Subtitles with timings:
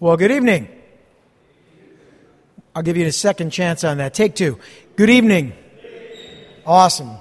[0.00, 0.68] Well, good evening.
[2.72, 4.14] I'll give you a second chance on that.
[4.14, 4.60] Take two.
[4.94, 5.54] Good evening.
[6.64, 7.16] Awesome.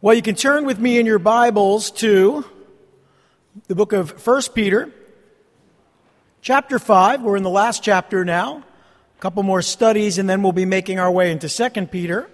[0.00, 2.44] Well, you can turn with me in your Bibles to
[3.68, 4.90] the book of 1 Peter,
[6.42, 7.22] chapter 5.
[7.22, 8.64] We're in the last chapter now.
[9.16, 12.28] A couple more studies, and then we'll be making our way into 2 Peter.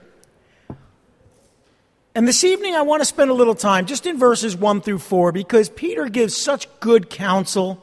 [2.13, 4.99] And this evening, I want to spend a little time just in verses 1 through
[4.99, 7.81] 4 because Peter gives such good counsel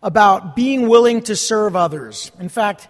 [0.00, 2.30] about being willing to serve others.
[2.38, 2.86] In fact,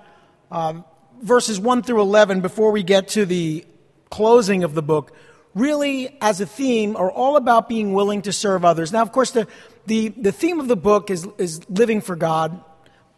[0.51, 0.85] um,
[1.23, 3.65] verses 1 through 11, before we get to the
[4.11, 5.17] closing of the book,
[5.55, 8.93] really, as a theme, are all about being willing to serve others.
[8.93, 9.49] Now, of course, the,
[9.87, 12.63] the, the theme of the book is, is living for God,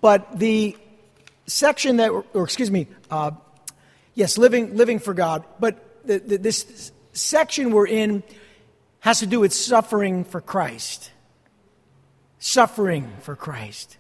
[0.00, 0.76] but the
[1.48, 3.32] section that, or excuse me, uh,
[4.14, 8.22] yes, living, living for God, but the, the, this section we're in
[9.00, 11.10] has to do with suffering for Christ.
[12.38, 13.98] Suffering for Christ.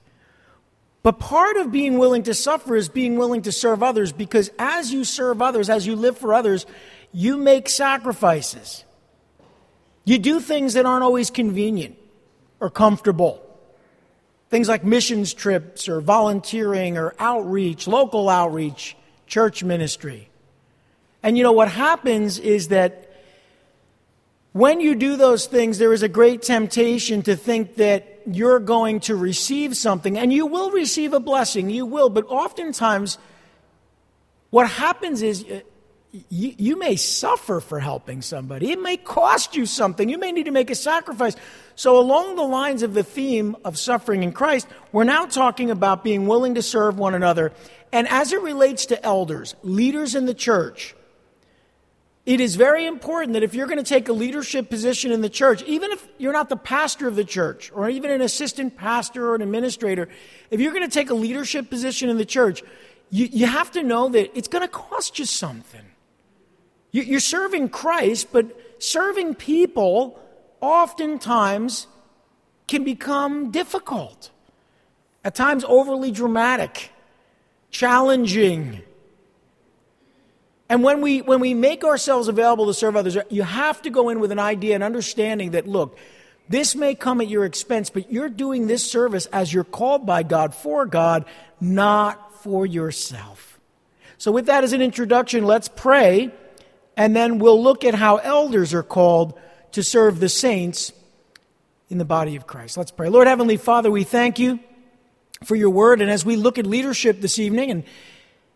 [1.02, 4.92] But part of being willing to suffer is being willing to serve others because as
[4.92, 6.66] you serve others, as you live for others,
[7.12, 8.84] you make sacrifices.
[10.04, 11.96] You do things that aren't always convenient
[12.60, 13.42] or comfortable.
[14.50, 18.96] Things like missions trips or volunteering or outreach, local outreach,
[19.26, 20.30] church ministry.
[21.22, 23.07] And you know what happens is that
[24.52, 29.00] when you do those things, there is a great temptation to think that you're going
[29.00, 33.18] to receive something, and you will receive a blessing, you will, but oftentimes
[34.50, 35.60] what happens is uh,
[36.30, 38.70] you, you, may suffer for helping somebody.
[38.70, 40.08] It may cost you something.
[40.08, 41.36] You may need to make a sacrifice.
[41.76, 46.02] So, along the lines of the theme of suffering in Christ, we're now talking about
[46.02, 47.52] being willing to serve one another.
[47.92, 50.94] And as it relates to elders, leaders in the church,
[52.28, 55.30] it is very important that if you're going to take a leadership position in the
[55.30, 59.30] church, even if you're not the pastor of the church or even an assistant pastor
[59.30, 60.10] or an administrator,
[60.50, 62.62] if you're going to take a leadership position in the church,
[63.08, 65.86] you, you have to know that it's going to cost you something.
[66.90, 70.20] You, you're serving Christ, but serving people
[70.60, 71.86] oftentimes
[72.66, 74.30] can become difficult,
[75.24, 76.90] at times overly dramatic,
[77.70, 78.82] challenging
[80.68, 84.10] and when we, when we make ourselves available to serve others, you have to go
[84.10, 85.96] in with an idea and understanding that, look,
[86.48, 90.22] this may come at your expense, but you're doing this service as you're called by
[90.22, 91.24] God for God,
[91.60, 93.58] not for yourself.
[94.18, 96.32] So, with that as an introduction, let's pray,
[96.96, 99.38] and then we'll look at how elders are called
[99.72, 100.92] to serve the saints
[101.88, 102.76] in the body of Christ.
[102.76, 103.08] Let's pray.
[103.08, 104.58] Lord Heavenly Father, we thank you
[105.44, 107.84] for your word, and as we look at leadership this evening and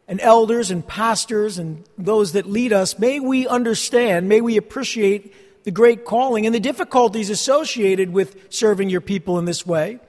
[0.08, 5.64] and elders and pastors and those that lead us, may we understand, may we appreciate
[5.64, 10.00] the great calling and the difficulties associated with serving your people in this way.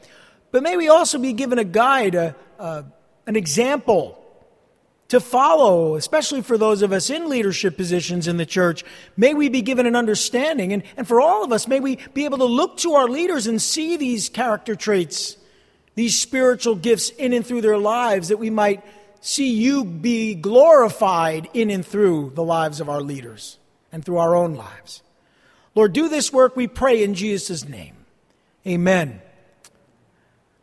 [0.51, 2.85] But may we also be given a guide, a, a,
[3.27, 4.19] an example
[5.09, 8.83] to follow, especially for those of us in leadership positions in the church.
[9.15, 10.73] May we be given an understanding.
[10.73, 13.45] And, and for all of us, may we be able to look to our leaders
[13.45, 15.37] and see these character traits,
[15.93, 18.83] these spiritual gifts in and through their lives that we might
[19.23, 23.57] see you be glorified in and through the lives of our leaders
[23.89, 25.01] and through our own lives.
[25.75, 27.95] Lord, do this work, we pray in Jesus' name.
[28.67, 29.21] Amen.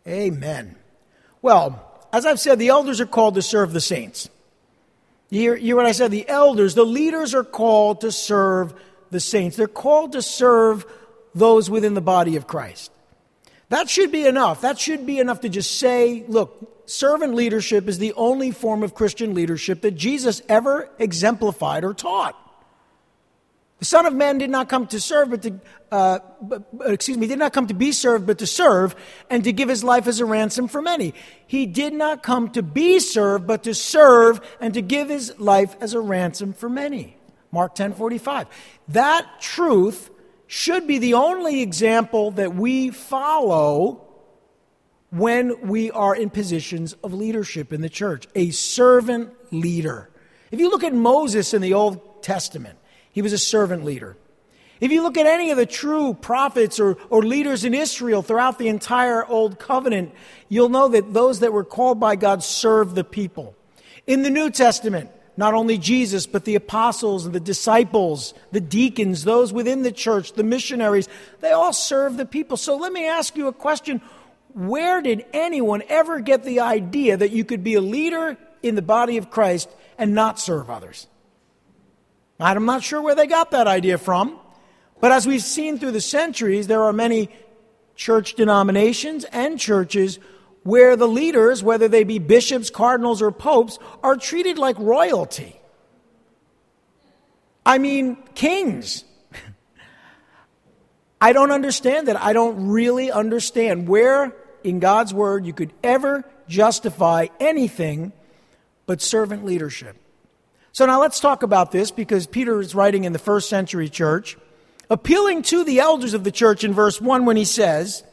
[0.06, 0.76] Amen.
[1.40, 4.28] Well, as I've said, the elders are called to serve the saints.
[5.30, 6.10] You hear, you hear what I said?
[6.10, 8.74] The elders, the leaders are called to serve
[9.10, 9.56] the saints.
[9.56, 10.84] They're called to serve
[11.34, 12.92] those within the body of Christ.
[13.70, 14.60] That should be enough.
[14.60, 18.94] That should be enough to just say, look, servant leadership is the only form of
[18.94, 22.36] Christian leadership that Jesus ever exemplified or taught.
[23.78, 26.18] The Son of Man did not come to serve, but to, uh,
[26.84, 28.94] excuse me, did not come to be served, but to serve
[29.30, 31.14] and to give his life as a ransom for many.
[31.46, 35.76] He did not come to be served, but to serve and to give his life
[35.80, 37.16] as a ransom for many.
[37.52, 38.48] Mark 10 45.
[38.88, 40.10] That truth
[40.46, 44.09] should be the only example that we follow
[45.10, 48.26] when we are in positions of leadership in the church.
[48.34, 50.08] A servant leader.
[50.50, 52.78] If you look at Moses in the Old Testament,
[53.12, 54.16] he was a servant leader.
[54.80, 58.58] If you look at any of the true prophets or, or leaders in Israel throughout
[58.58, 60.12] the entire Old Covenant,
[60.48, 63.54] you'll know that those that were called by God served the people.
[64.06, 69.24] In the New Testament, not only Jesus, but the apostles and the disciples, the deacons,
[69.24, 71.08] those within the church, the missionaries,
[71.40, 72.56] they all serve the people.
[72.56, 74.00] So let me ask you a question
[74.54, 78.82] where did anyone ever get the idea that you could be a leader in the
[78.82, 79.68] body of Christ
[79.98, 81.06] and not serve others?
[82.38, 84.38] I'm not sure where they got that idea from,
[85.00, 87.28] but as we've seen through the centuries, there are many
[87.96, 90.18] church denominations and churches
[90.62, 95.60] where the leaders, whether they be bishops, cardinals, or popes, are treated like royalty.
[97.64, 99.04] I mean, kings.
[101.20, 102.20] I don't understand that.
[102.20, 108.12] I don't really understand where in God's word you could ever justify anything
[108.86, 109.96] but servant leadership.
[110.72, 114.36] So now let's talk about this because Peter is writing in the first century church,
[114.88, 118.04] appealing to the elders of the church in verse 1 when he says,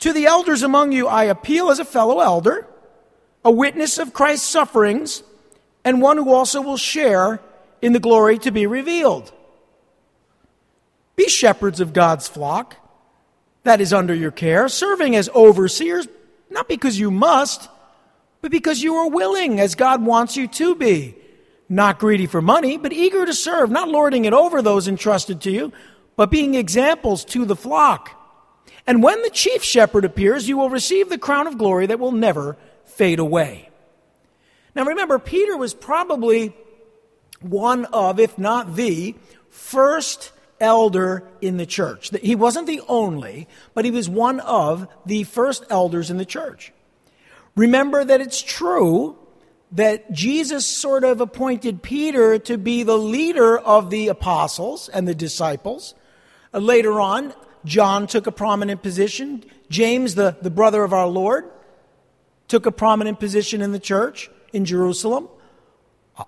[0.00, 2.66] To the elders among you I appeal as a fellow elder,
[3.44, 5.22] a witness of Christ's sufferings,
[5.84, 7.40] and one who also will share
[7.82, 9.32] in the glory to be revealed.
[11.16, 12.76] Be shepherds of God's flock
[13.64, 16.06] that is under your care, serving as overseers,
[16.50, 17.68] not because you must,
[18.40, 21.16] but because you are willing, as God wants you to be.
[21.68, 25.50] Not greedy for money, but eager to serve, not lording it over those entrusted to
[25.50, 25.72] you,
[26.14, 28.20] but being examples to the flock.
[28.86, 32.12] And when the chief shepherd appears, you will receive the crown of glory that will
[32.12, 33.70] never fade away.
[34.74, 36.54] Now remember, Peter was probably
[37.40, 39.14] one of, if not the,
[39.48, 42.10] first elder in the church.
[42.22, 46.72] He wasn't the only, but he was one of the first elders in the church.
[47.56, 49.16] Remember that it's true
[49.72, 55.14] that Jesus sort of appointed Peter to be the leader of the apostles and the
[55.14, 55.94] disciples.
[56.52, 57.34] Uh, later on,
[57.64, 59.44] John took a prominent position.
[59.70, 61.50] James, the, the brother of our Lord,
[62.46, 65.28] took a prominent position in the church in Jerusalem.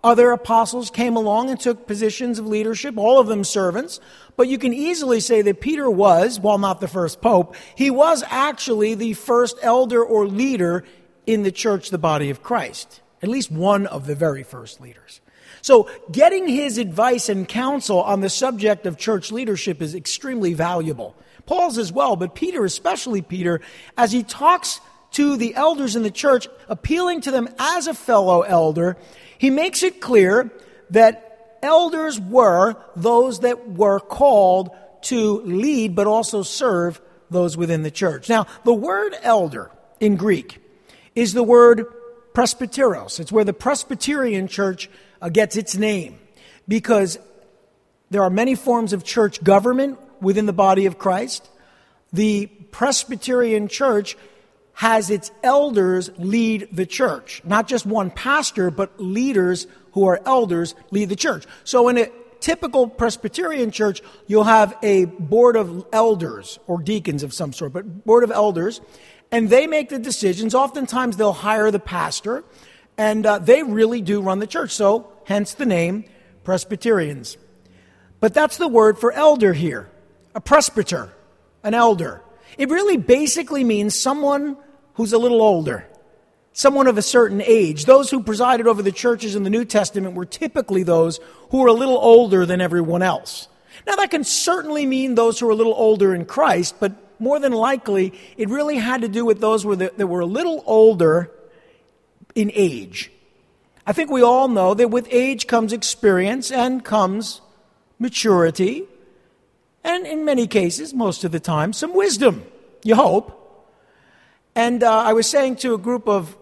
[0.02, 4.00] Other apostles came along and took positions of leadership, all of them servants.
[4.36, 8.24] But you can easily say that Peter was, while not the first pope, he was
[8.28, 10.84] actually the first elder or leader
[11.26, 13.00] in the church, the body of Christ.
[13.22, 15.20] At least one of the very first leaders.
[15.62, 21.16] So, getting his advice and counsel on the subject of church leadership is extremely valuable.
[21.46, 23.60] Paul's as well, but Peter, especially Peter,
[23.96, 24.80] as he talks
[25.16, 28.98] to the elders in the church, appealing to them as a fellow elder,
[29.38, 30.50] he makes it clear
[30.90, 34.68] that elders were those that were called
[35.00, 38.28] to lead but also serve those within the church.
[38.28, 39.70] Now, the word elder
[40.00, 40.58] in Greek
[41.14, 41.86] is the word
[42.34, 43.18] presbyteros.
[43.18, 44.90] It's where the Presbyterian church
[45.22, 46.18] uh, gets its name
[46.68, 47.18] because
[48.10, 51.48] there are many forms of church government within the body of Christ.
[52.12, 54.14] The Presbyterian church
[54.76, 57.40] has its elders lead the church.
[57.44, 61.46] Not just one pastor, but leaders who are elders lead the church.
[61.64, 67.32] So in a typical Presbyterian church, you'll have a board of elders or deacons of
[67.32, 68.82] some sort, but board of elders,
[69.32, 70.54] and they make the decisions.
[70.54, 72.44] Oftentimes they'll hire the pastor,
[72.98, 74.72] and uh, they really do run the church.
[74.72, 76.04] So hence the name
[76.44, 77.38] Presbyterians.
[78.20, 79.90] But that's the word for elder here
[80.34, 81.14] a presbyter,
[81.62, 82.20] an elder.
[82.58, 84.58] It really basically means someone
[84.96, 85.86] who's a little older,
[86.52, 87.84] someone of a certain age.
[87.84, 91.20] Those who presided over the churches in the New Testament were typically those
[91.50, 93.48] who were a little older than everyone else.
[93.86, 97.38] Now, that can certainly mean those who are a little older in Christ, but more
[97.38, 101.30] than likely, it really had to do with those that were a little older
[102.34, 103.10] in age.
[103.86, 107.40] I think we all know that with age comes experience and comes
[107.98, 108.84] maturity,
[109.84, 112.44] and in many cases, most of the time, some wisdom,
[112.82, 113.42] you hope.
[114.56, 116.34] And uh, I was saying to a group of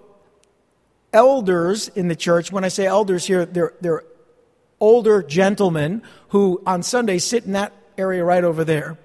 [1.13, 4.05] elders in the church, when I say elders here, they're, they're
[4.79, 8.97] older gentlemen who on Sunday sit in that area right over there.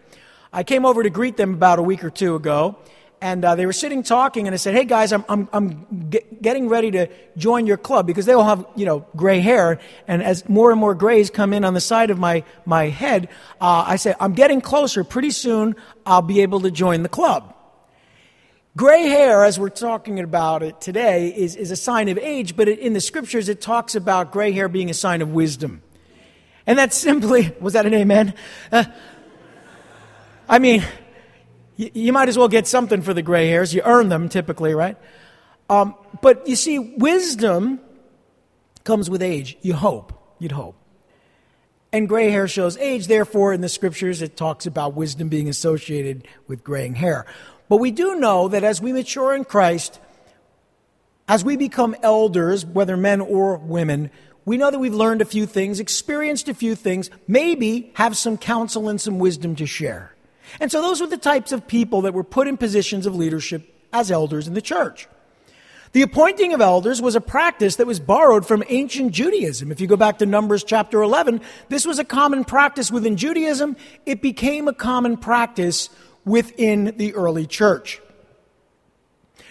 [0.53, 2.77] I came over to greet them about a week or two ago,
[3.19, 6.41] and uh, they were sitting talking, and I said, "Hey guys, I'm I'm, I'm get,
[6.41, 10.23] getting ready to join your club because they all have you know gray hair, and
[10.23, 13.27] as more and more grays come in on the side of my my head,
[13.61, 15.03] uh, I said I'm getting closer.
[15.03, 15.75] Pretty soon,
[16.05, 17.55] I'll be able to join the club."
[18.79, 22.69] Gray hair, as we're talking about it today, is, is a sign of age, but
[22.69, 25.81] it, in the scriptures it talks about gray hair being a sign of wisdom.
[26.65, 28.33] And that's simply, was that an amen?
[28.71, 28.85] Uh,
[30.47, 30.81] I mean,
[31.75, 33.73] you, you, might as well get something for the gray hairs.
[33.73, 34.95] You earn them typically, right?
[35.69, 37.81] Um, but you see, wisdom
[38.85, 39.57] comes with age.
[39.61, 40.13] You hope.
[40.39, 40.77] You'd hope.
[41.91, 46.29] And gray hair shows age, therefore, in the scriptures, it talks about wisdom being associated
[46.47, 47.25] with graying hair.
[47.69, 49.99] But we do know that as we mature in Christ,
[51.27, 54.09] as we become elders, whether men or women,
[54.43, 58.37] we know that we've learned a few things, experienced a few things, maybe have some
[58.37, 60.15] counsel and some wisdom to share.
[60.59, 63.71] And so those were the types of people that were put in positions of leadership
[63.93, 65.07] as elders in the church.
[65.91, 69.71] The appointing of elders was a practice that was borrowed from ancient Judaism.
[69.71, 73.75] If you go back to Numbers chapter 11, this was a common practice within Judaism.
[74.05, 75.89] It became a common practice
[76.29, 77.99] within the early church.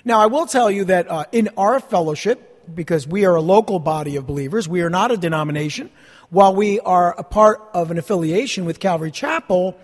[0.04, 3.78] Now, I will tell you that uh, in our fellowship, because we are a local
[3.80, 5.90] body of believers, we are not a denomination.
[6.30, 9.76] While we are a part of an affiliation with Calvary Chapel,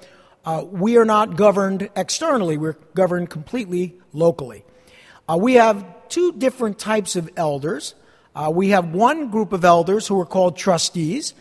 [0.45, 4.65] uh, we are not governed externally, we're governed completely locally.
[5.29, 7.95] Uh, we have two different types of elders.
[8.37, 11.35] Uh, we have one group of elders who are called trustees,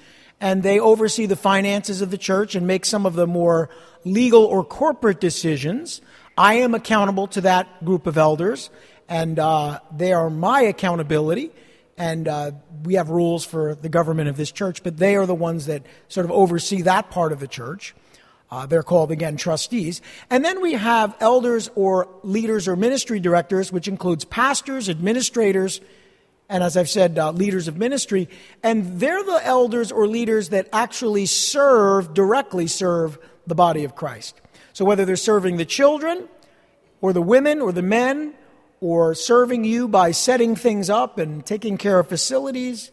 [0.43, 3.69] and they oversee the finances of the church and make some of the more
[4.03, 6.01] legal or corporate decisions.
[6.37, 8.69] I am accountable to that group of elders,
[9.07, 11.51] and uh, they are my accountability.
[11.97, 12.51] And uh,
[12.83, 15.85] we have rules for the government of this church, but they are the ones that
[16.09, 17.95] sort of oversee that part of the church.
[18.51, 20.01] Uh, they're called, again, trustees.
[20.29, 25.79] And then we have elders or leaders or ministry directors, which includes pastors, administrators,
[26.49, 28.29] and as I've said, uh, leaders of ministry.
[28.61, 34.39] And they're the elders or leaders that actually serve, directly serve the body of Christ.
[34.73, 36.27] So whether they're serving the children,
[37.01, 38.33] or the women, or the men,
[38.79, 42.91] or serving you by setting things up and taking care of facilities,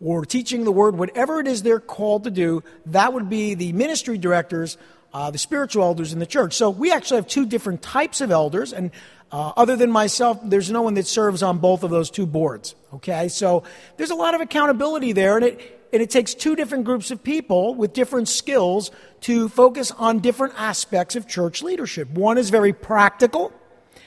[0.00, 3.72] or teaching the word, whatever it is they're called to do, that would be the
[3.72, 4.76] ministry directors,
[5.14, 6.52] uh, the spiritual elders in the church.
[6.54, 8.90] So we actually have two different types of elders, and
[9.32, 12.74] uh, other than myself, there's no one that serves on both of those two boards.
[12.92, 13.62] Okay, so
[13.96, 17.22] there's a lot of accountability there, and it and it takes two different groups of
[17.22, 18.90] people with different skills
[19.20, 22.10] to focus on different aspects of church leadership.
[22.10, 23.52] One is very practical,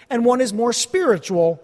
[0.09, 1.63] and one is more spiritual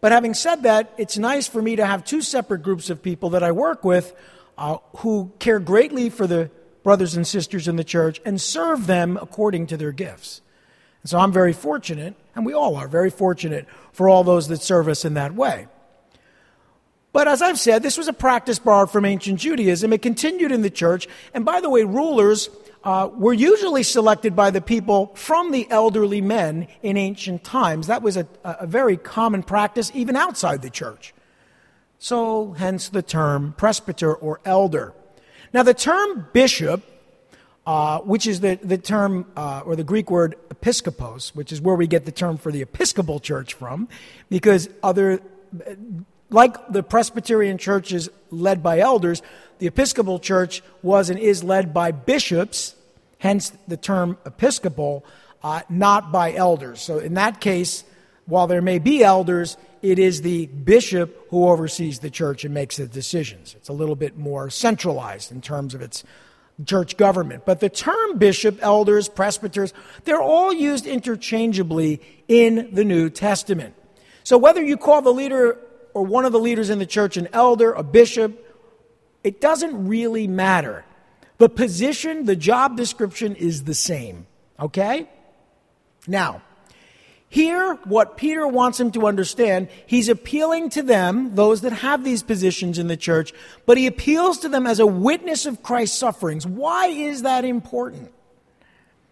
[0.00, 3.30] but having said that, it's nice for me to have two separate groups of people
[3.30, 4.14] that I work with
[4.56, 6.50] uh, who care greatly for the
[6.88, 10.40] brothers and sisters in the church and serve them according to their gifts.
[11.02, 14.62] And so I'm very fortunate, and we all are very fortunate for all those that
[14.62, 15.66] serve us in that way.
[17.12, 19.92] But as I've said, this was a practice borrowed from ancient Judaism.
[19.92, 21.06] It continued in the church.
[21.34, 22.48] And by the way, rulers
[22.82, 27.88] uh, were usually selected by the people from the elderly men in ancient times.
[27.88, 31.12] That was a, a very common practice even outside the church.
[31.98, 34.94] So, hence the term presbyter or elder.
[35.52, 36.82] Now, the term bishop,
[37.66, 41.76] uh, which is the, the term uh, or the Greek word episkopos, which is where
[41.76, 43.88] we get the term for the Episcopal Church from,
[44.30, 45.20] because other,
[46.30, 49.22] like the Presbyterian churches led by elders,
[49.58, 52.74] the Episcopal Church was and is led by bishops,
[53.18, 55.04] hence the term episcopal,
[55.42, 56.80] uh, not by elders.
[56.80, 57.84] So in that case,
[58.26, 62.76] while there may be elders, it is the bishop who oversees the church and makes
[62.76, 63.54] the decisions.
[63.54, 66.04] It's a little bit more centralized in terms of its
[66.64, 67.44] church government.
[67.46, 69.72] But the term bishop, elders, presbyters,
[70.04, 73.74] they're all used interchangeably in the New Testament.
[74.24, 75.58] So whether you call the leader
[75.94, 78.44] or one of the leaders in the church an elder, a bishop,
[79.24, 80.84] it doesn't really matter.
[81.38, 84.26] The position, the job description is the same.
[84.58, 85.08] Okay?
[86.06, 86.42] Now,
[87.30, 92.22] here, what Peter wants him to understand, he's appealing to them, those that have these
[92.22, 93.34] positions in the church,
[93.66, 96.46] but he appeals to them as a witness of Christ's sufferings.
[96.46, 98.10] Why is that important?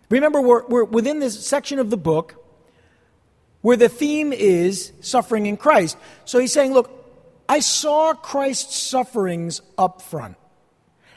[0.08, 2.42] Remember, we're, we're within this section of the book
[3.60, 5.98] where the theme is suffering in Christ.
[6.24, 6.90] So he's saying, look,
[7.48, 10.36] I saw Christ's sufferings up front.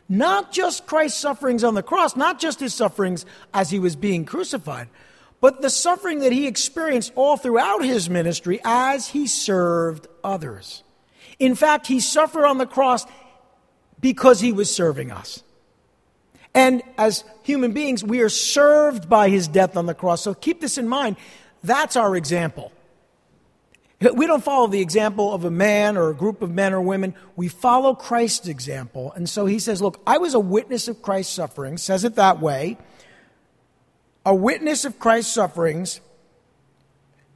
[0.10, 4.26] Not just Christ's sufferings on the cross, not just his sufferings as he was being
[4.26, 4.90] crucified,
[5.42, 10.84] but the suffering that he experienced all throughout his ministry as he served others.
[11.40, 13.06] In fact, he suffered on the cross
[14.00, 15.44] because he was serving us.
[16.54, 20.22] And as human beings, we are served by his death on the cross.
[20.22, 21.16] So keep this in mind.
[21.64, 22.72] That's our example.
[24.14, 27.16] We don't follow the example of a man or a group of men or women.
[27.36, 29.12] We follow Christ's example.
[29.14, 32.40] And so he says, Look, I was a witness of Christ's suffering, says it that
[32.40, 32.78] way.
[34.30, 36.02] A witness of Christ's sufferings,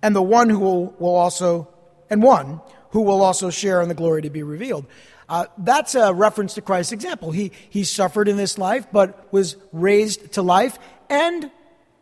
[0.04, 1.68] and the one who will, will also,
[2.08, 4.86] and one who will also share in the glory to be revealed.
[5.28, 7.32] Uh, that's a reference to Christ's example.
[7.32, 10.78] He, he suffered in this life, but was raised to life
[11.10, 11.50] and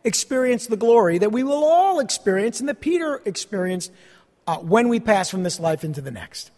[0.04, 3.90] experienced the glory that we will all experience and that Peter experienced
[4.46, 6.50] uh, when we pass from this life into the next.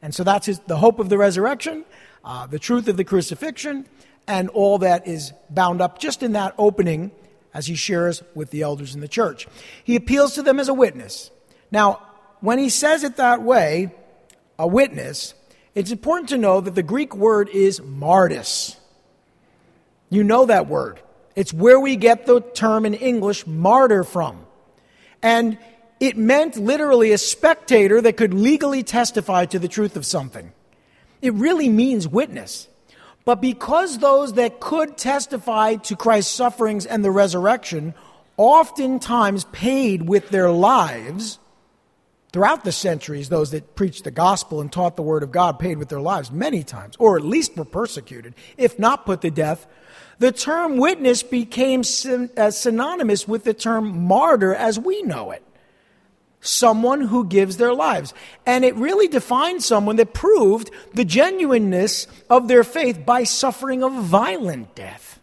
[0.00, 1.84] And so that's his, the hope of the resurrection,
[2.24, 3.84] uh, the truth of the crucifixion,
[4.26, 7.10] and all that is bound up just in that opening
[7.54, 9.46] as he shares with the elders in the church.
[9.84, 11.30] He appeals to them as a witness.
[11.70, 12.02] Now,
[12.40, 13.94] when he says it that way,
[14.58, 15.34] a witness,
[15.74, 18.76] it's important to know that the Greek word is martys.
[20.10, 21.00] You know that word.
[21.34, 24.44] It's where we get the term in English martyr from.
[25.22, 25.58] And
[26.00, 30.52] it meant literally a spectator that could legally testify to the truth of something.
[31.22, 32.68] It really means witness.
[33.24, 37.94] But because those that could testify to Christ's sufferings and the resurrection
[38.36, 41.38] oftentimes paid with their lives
[42.32, 45.78] throughout the centuries, those that preached the gospel and taught the word of God paid
[45.78, 49.66] with their lives many times, or at least were persecuted, if not put to death.
[50.18, 55.42] The term witness became syn- uh, synonymous with the term martyr as we know it.
[56.46, 58.12] Someone who gives their lives.
[58.44, 63.88] And it really defined someone that proved the genuineness of their faith by suffering a
[63.88, 65.20] violent death.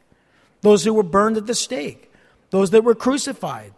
[0.61, 2.11] Those who were burned at the stake,
[2.49, 3.73] those that were crucified,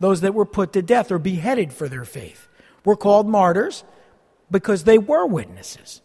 [0.00, 2.48] those that were put to death or beheaded for their faith
[2.84, 3.84] were called martyrs
[4.50, 6.00] because they were witnesses.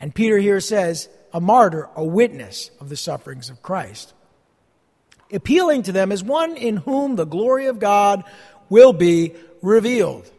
[0.00, 4.14] And Peter here says, a martyr, a witness of the sufferings of Christ.
[5.32, 8.22] Appealing to them as one in whom the glory of God
[8.68, 10.30] will be revealed.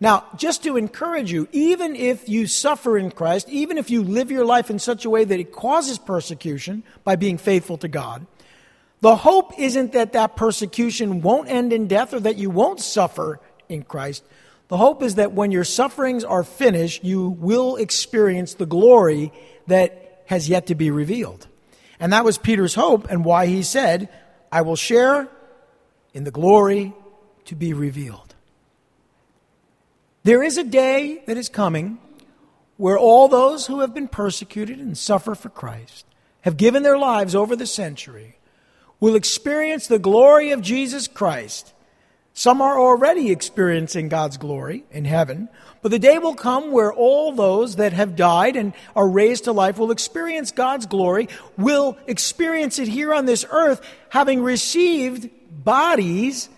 [0.00, 4.30] Now, just to encourage you, even if you suffer in Christ, even if you live
[4.30, 8.26] your life in such a way that it causes persecution by being faithful to God,
[9.00, 13.40] the hope isn't that that persecution won't end in death or that you won't suffer
[13.68, 14.24] in Christ.
[14.68, 19.32] The hope is that when your sufferings are finished, you will experience the glory
[19.66, 21.46] that has yet to be revealed.
[22.00, 24.08] And that was Peter's hope and why he said,
[24.50, 25.28] I will share
[26.12, 26.94] in the glory
[27.46, 28.33] to be revealed.
[30.24, 31.98] There is a day that is coming
[32.78, 36.06] where all those who have been persecuted and suffer for Christ
[36.40, 38.38] have given their lives over the century
[39.00, 41.74] will experience the glory of Jesus Christ.
[42.32, 45.50] Some are already experiencing God's glory in heaven,
[45.82, 49.52] but the day will come where all those that have died and are raised to
[49.52, 51.28] life will experience God's glory,
[51.58, 56.48] will experience it here on this earth, having received bodies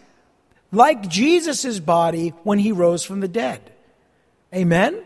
[0.72, 3.72] like Jesus' body when he rose from the dead.
[4.54, 5.02] Amen?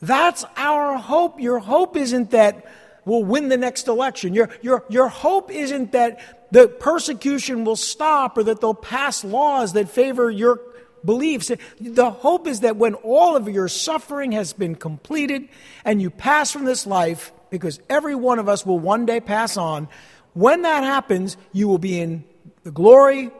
[0.00, 1.40] That's our hope.
[1.40, 2.66] Your hope isn't that
[3.04, 4.34] we'll win the next election.
[4.34, 6.20] Your, your, your hope isn't that
[6.50, 10.60] the persecution will stop or that they'll pass laws that favor your
[11.04, 11.50] beliefs.
[11.80, 15.48] The hope is that when all of your suffering has been completed
[15.84, 19.56] and you pass from this life, because every one of us will one day pass
[19.56, 19.88] on,
[20.32, 22.24] when that happens, you will be in
[22.62, 23.30] the glory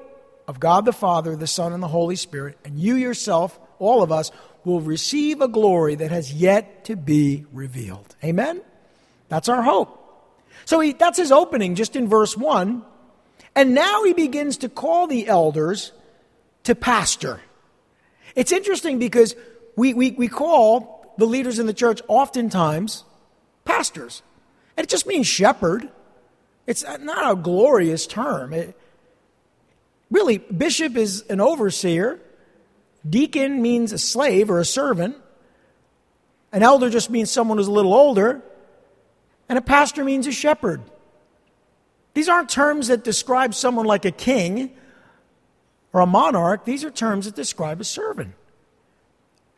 [0.46, 4.12] of God the Father, the Son, and the Holy Spirit, and you yourself, all of
[4.12, 4.30] us,
[4.64, 8.16] will receive a glory that has yet to be revealed.
[8.24, 8.62] Amen?
[9.28, 10.00] That's our hope.
[10.64, 12.82] So he, that's his opening just in verse 1.
[13.54, 15.92] And now he begins to call the elders
[16.64, 17.40] to pastor.
[18.34, 19.36] It's interesting because
[19.76, 23.04] we, we, we call the leaders in the church oftentimes
[23.64, 24.22] pastors.
[24.76, 25.88] And it just means shepherd.
[26.66, 28.52] It's not a glorious term.
[28.52, 28.76] It,
[30.10, 32.20] really, bishop is an overseer,
[33.08, 35.16] deacon means a slave or a servant,
[36.52, 38.42] an elder just means someone who's a little older,
[39.48, 40.82] and a pastor means a shepherd.
[42.14, 44.70] These aren't terms that describe someone like a king
[45.92, 46.64] or a monarch.
[46.64, 48.34] These are terms that describe a servant.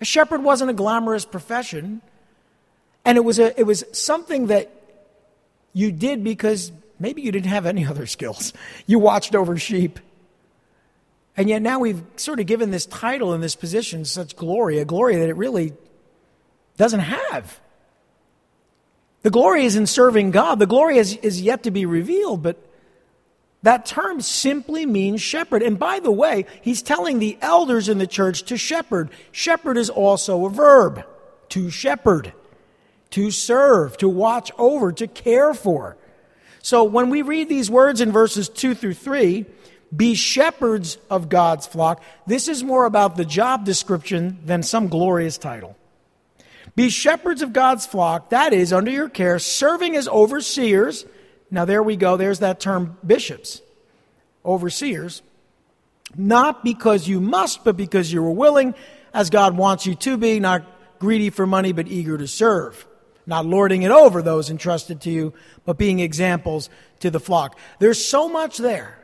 [0.01, 2.01] A shepherd wasn't a glamorous profession,
[3.05, 4.71] and it was, a, it was something that
[5.73, 8.53] you did because maybe you didn't have any other skills.
[8.87, 10.01] You watched over sheep.
[11.37, 14.85] And yet now we've sort of given this title and this position such glory, a
[14.85, 15.75] glory that it really
[16.77, 17.61] doesn't have.
[19.23, 20.59] The glory is in serving God.
[20.59, 22.63] The glory is, is yet to be revealed, but
[23.63, 25.63] that term simply means shepherd.
[25.63, 29.11] And by the way, he's telling the elders in the church to shepherd.
[29.33, 31.05] Shepherd is also a verb
[31.49, 32.33] to shepherd,
[33.11, 35.97] to serve, to watch over, to care for.
[36.63, 39.47] So when we read these words in verses 2 through 3,
[39.95, 45.39] be shepherds of God's flock, this is more about the job description than some glorious
[45.39, 45.77] title.
[46.75, 51.07] Be shepherds of God's flock, that is, under your care, serving as overseers.
[51.51, 53.63] Now, there we go, there's that term bishops,
[54.45, 55.23] overseers.
[56.15, 58.75] Not because you must, but because you are willing,
[59.15, 60.65] as God wants you to be, not
[60.99, 62.87] greedy for money, but eager to serve.
[63.27, 66.71] Not lording it over those entrusted to you, but being examples
[67.01, 67.59] to the flock.
[67.79, 68.99] There's so much there.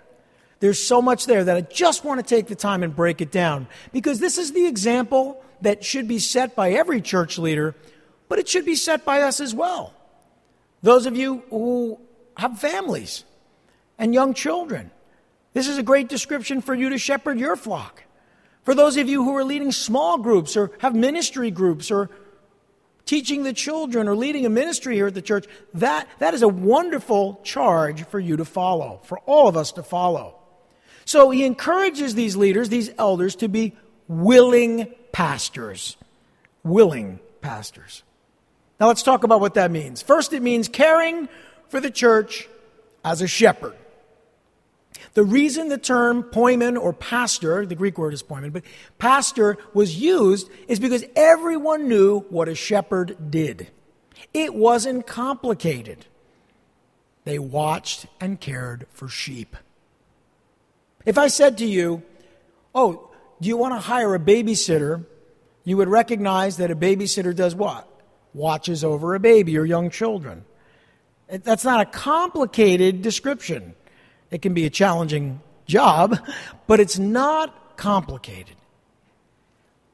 [0.63, 3.33] There's so much there that I just want to take the time and break it
[3.33, 7.75] down because this is the example that should be set by every church leader,
[8.29, 9.93] but it should be set by us as well.
[10.81, 11.99] Those of you who
[12.37, 13.25] have families
[13.99, 14.93] and young children,
[15.53, 18.05] this is a great description for you to shepherd your flock.
[18.63, 22.09] For those of you who are leading small groups or have ministry groups or
[23.05, 26.49] teaching the children or leading a ministry here at the church, that, that is a
[26.49, 30.39] wonderful charge for you to follow, for all of us to follow.
[31.05, 33.75] So he encourages these leaders, these elders, to be
[34.09, 35.97] willing pastors.
[36.65, 38.03] Willing pastors.
[38.81, 40.03] Now let's talk about what that means.
[40.03, 41.29] First, it means caring
[41.69, 42.49] for the church
[43.05, 43.75] as a shepherd.
[45.15, 48.65] The reason the term poimen or pastor, the Greek word is poimen, but
[48.99, 53.71] pastor was used is because everyone knew what a shepherd did.
[54.33, 56.07] It wasn't complicated.
[57.25, 59.57] They watched and cared for sheep.
[61.05, 62.03] If I said to you,
[62.75, 63.11] Oh,
[63.41, 65.05] do you want to hire a babysitter?
[65.65, 67.89] You would recognize that a babysitter does what?
[68.35, 70.45] Watches over a baby or young children.
[71.29, 73.75] That's not a complicated description.
[74.31, 76.19] It can be a challenging job,
[76.67, 78.57] but it's not complicated.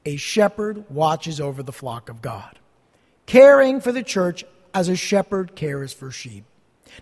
[0.04, 2.58] A shepherd watches over the flock of God,
[3.26, 6.44] caring for the church as a shepherd cares for sheep.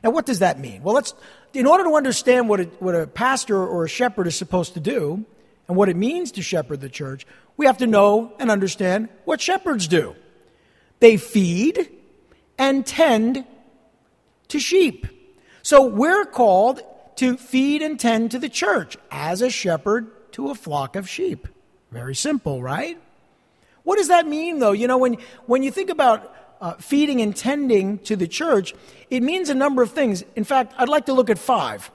[0.03, 0.83] Now, what does that mean?
[0.83, 1.15] Well, let's,
[1.55, 4.81] in order to understand what a, what a pastor or a shepherd is supposed to
[4.81, 5.25] do
[5.69, 9.41] and what it means to shepherd the church, we have to know and understand what
[9.41, 10.15] shepherds do.
[11.01, 11.91] They feed
[12.59, 13.45] and tend
[14.49, 15.07] to sheep.
[15.63, 16.83] So we're called
[17.17, 21.49] to feed and tend to the church as a shepherd to a flock of sheep.
[21.91, 23.01] Very simple, right?
[23.83, 24.73] What does that mean, though?
[24.73, 28.75] You know, when, when you think about uh, feeding and tending to the church,
[29.11, 30.25] it means a number of things.
[30.35, 31.91] In fact, I'd like to look at five.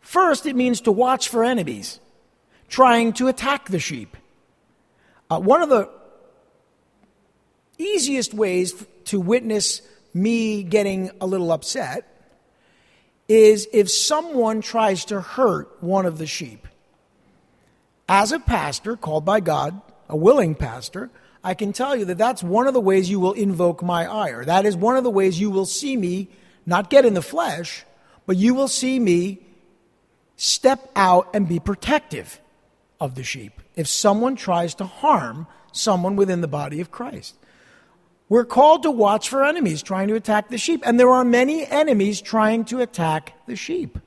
[0.00, 2.00] First, it means to watch for enemies
[2.68, 4.16] trying to attack the sheep.
[5.28, 5.88] Uh, one of the
[7.78, 9.82] easiest ways to witness
[10.14, 12.06] me getting a little upset
[13.28, 16.66] is if someone tries to hurt one of the sheep.
[18.08, 21.10] As a pastor called by God, a willing pastor,
[21.42, 24.44] I can tell you that that's one of the ways you will invoke my ire.
[24.44, 26.28] That is one of the ways you will see me
[26.66, 27.84] not get in the flesh,
[28.26, 29.40] but you will see me
[30.36, 32.40] step out and be protective
[33.00, 37.36] of the sheep if someone tries to harm someone within the body of Christ.
[38.28, 41.66] We're called to watch for enemies trying to attack the sheep, and there are many
[41.66, 43.98] enemies trying to attack the sheep.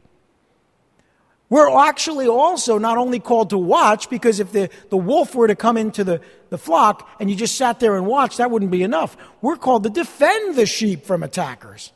[1.49, 5.55] We're actually also not only called to watch, because if the, the wolf were to
[5.55, 8.81] come into the, the flock and you just sat there and watched, that wouldn't be
[8.81, 9.15] enough.
[9.41, 11.91] We're called to defend the sheep from attackers.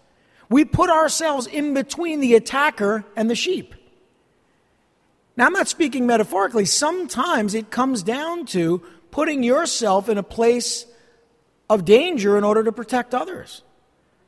[0.50, 3.74] We put ourselves in between the attacker and the sheep.
[5.36, 6.66] Now, I'm not speaking metaphorically.
[6.66, 8.82] Sometimes it comes down to
[9.12, 10.86] putting yourself in a place
[11.70, 13.62] of danger in order to protect others.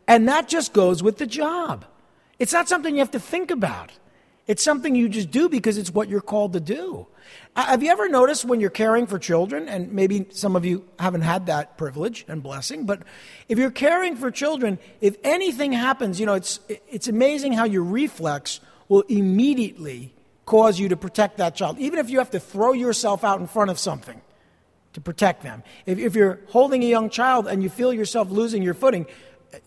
[0.08, 1.86] And that just goes with the job.
[2.38, 3.92] It's not something you have to think about.
[4.50, 7.06] It's something you just do because it's what you're called to do.
[7.56, 10.88] Uh, have you ever noticed when you're caring for children, and maybe some of you
[10.98, 13.04] haven't had that privilege and blessing, but
[13.48, 17.84] if you're caring for children, if anything happens, you know, it's, it's amazing how your
[17.84, 20.16] reflex will immediately
[20.48, 23.46] cause you to protect that child, even if you have to throw yourself out in
[23.46, 24.20] front of something
[24.94, 25.62] to protect them.
[25.86, 29.06] If, if you're holding a young child and you feel yourself losing your footing,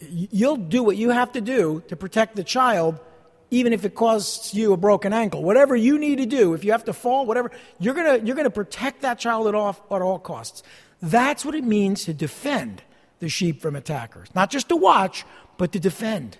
[0.00, 2.98] you'll do what you have to do to protect the child,
[3.52, 5.42] even if it costs you a broken ankle.
[5.42, 8.50] Whatever you need to do, if you have to fall, whatever, you're going you're to
[8.50, 10.62] protect that child at all, at all costs.
[11.02, 12.82] That's what it means to defend
[13.20, 14.28] the sheep from attackers.
[14.34, 15.26] Not just to watch,
[15.58, 16.38] but to defend.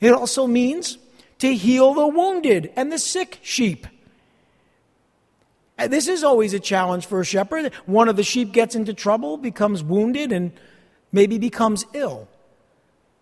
[0.00, 0.96] It also means
[1.38, 3.88] to heal the wounded and the sick sheep.
[5.76, 7.72] This is always a challenge for a shepherd.
[7.86, 10.52] One of the sheep gets into trouble, becomes wounded, and
[11.10, 12.28] maybe becomes ill.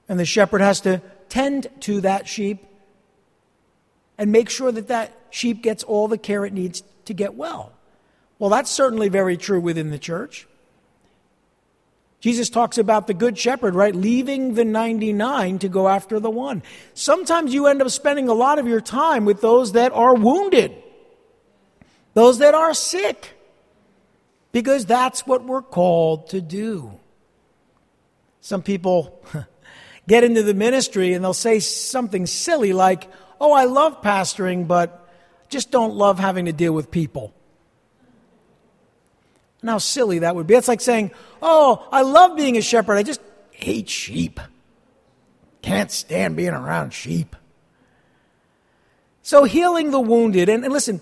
[0.06, 2.66] And the shepherd has to tend to that sheep
[4.20, 7.72] and make sure that that sheep gets all the care it needs to get well.
[8.38, 10.46] Well, that's certainly very true within the church.
[12.20, 13.94] Jesus talks about the good shepherd, right?
[13.94, 16.62] Leaving the 99 to go after the one.
[16.94, 20.76] Sometimes you end up spending a lot of your time with those that are wounded
[22.14, 23.36] those that are sick,
[24.52, 26.98] because that's what we're called to do.
[28.40, 29.22] Some people
[30.08, 33.08] get into the ministry and they'll say something silly like,
[33.40, 35.08] Oh, I love pastoring, but
[35.48, 37.32] just don't love having to deal with people.
[39.60, 40.54] And how silly that would be.
[40.54, 41.10] It's like saying,
[41.42, 44.40] Oh, I love being a shepherd, I just hate sheep.
[45.62, 47.36] Can't stand being around sheep.
[49.22, 51.00] So, healing the wounded, and, and listen,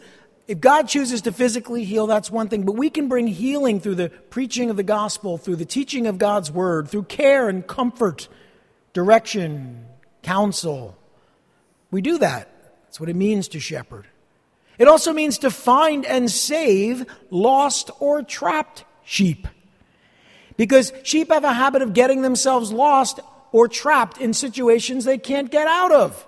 [0.48, 3.94] if God chooses to physically heal, that's one thing, but we can bring healing through
[3.94, 8.28] the preaching of the gospel, through the teaching of God's word, through care and comfort,
[8.92, 9.86] direction,
[10.22, 10.96] counsel.
[11.90, 12.48] We do that.
[12.84, 14.06] That's what it means to shepherd.
[14.78, 19.48] It also means to find and save lost or trapped sheep.
[20.56, 23.20] Because sheep have a habit of getting themselves lost
[23.52, 26.26] or trapped in situations they can't get out of.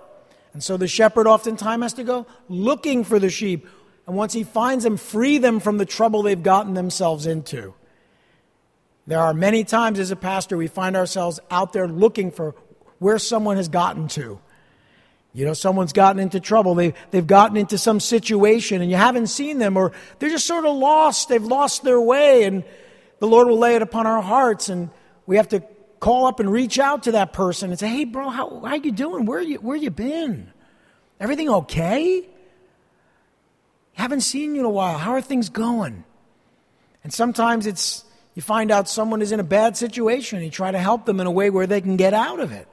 [0.53, 3.67] And so the shepherd oftentimes has to go looking for the sheep
[4.07, 7.73] and once he finds them, free them from the trouble they've gotten themselves into.
[9.07, 12.55] There are many times as a pastor we find ourselves out there looking for
[12.99, 14.39] where someone has gotten to.
[15.33, 16.75] You know, someone's gotten into trouble.
[16.75, 20.65] They, they've gotten into some situation and you haven't seen them, or they're just sort
[20.65, 21.29] of lost.
[21.29, 22.63] They've lost their way, and
[23.19, 24.89] the Lord will lay it upon our hearts, and
[25.25, 25.63] we have to
[25.99, 28.91] call up and reach out to that person and say, "Hey, bro, how how you
[28.91, 29.25] doing?
[29.25, 30.51] Where you where you been?
[31.19, 32.27] Everything okay?
[33.93, 34.97] Haven't seen you in a while.
[34.97, 36.03] How are things going?"
[37.05, 38.03] And sometimes it's
[38.35, 41.21] you find out someone is in a bad situation and you try to help them
[41.21, 42.67] in a way where they can get out of it.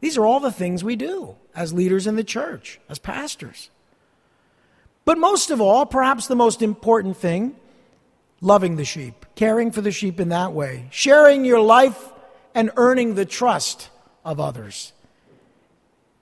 [0.00, 3.70] These are all the things we do as leaders in the church, as pastors.
[5.04, 7.56] But most of all, perhaps the most important thing,
[8.40, 12.10] loving the sheep, caring for the sheep in that way, sharing your life
[12.54, 13.90] and earning the trust
[14.24, 14.92] of others.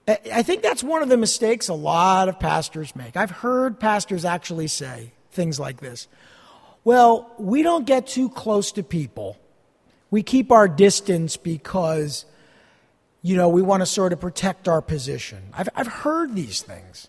[0.07, 3.15] I think that's one of the mistakes a lot of pastors make.
[3.15, 6.07] I've heard pastors actually say things like this
[6.83, 9.37] Well, we don't get too close to people.
[10.09, 12.25] We keep our distance because,
[13.21, 15.43] you know, we want to sort of protect our position.
[15.53, 17.07] I've, I've heard these things.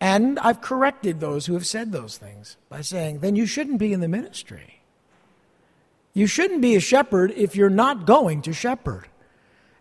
[0.00, 3.92] And I've corrected those who have said those things by saying, then you shouldn't be
[3.92, 4.80] in the ministry.
[6.12, 9.06] You shouldn't be a shepherd if you're not going to shepherd.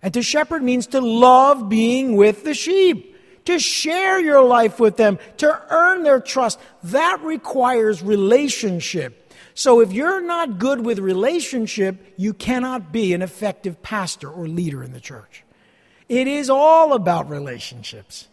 [0.04, 4.96] And to shepherd means to love being with the sheep, to share your life with
[4.96, 6.60] them, to earn their trust.
[6.84, 9.21] That requires relationship.
[9.54, 14.84] So if you're not good with relationship, you cannot be an effective pastor or leader
[14.84, 15.44] in the church.
[16.08, 18.28] It is all about relationships.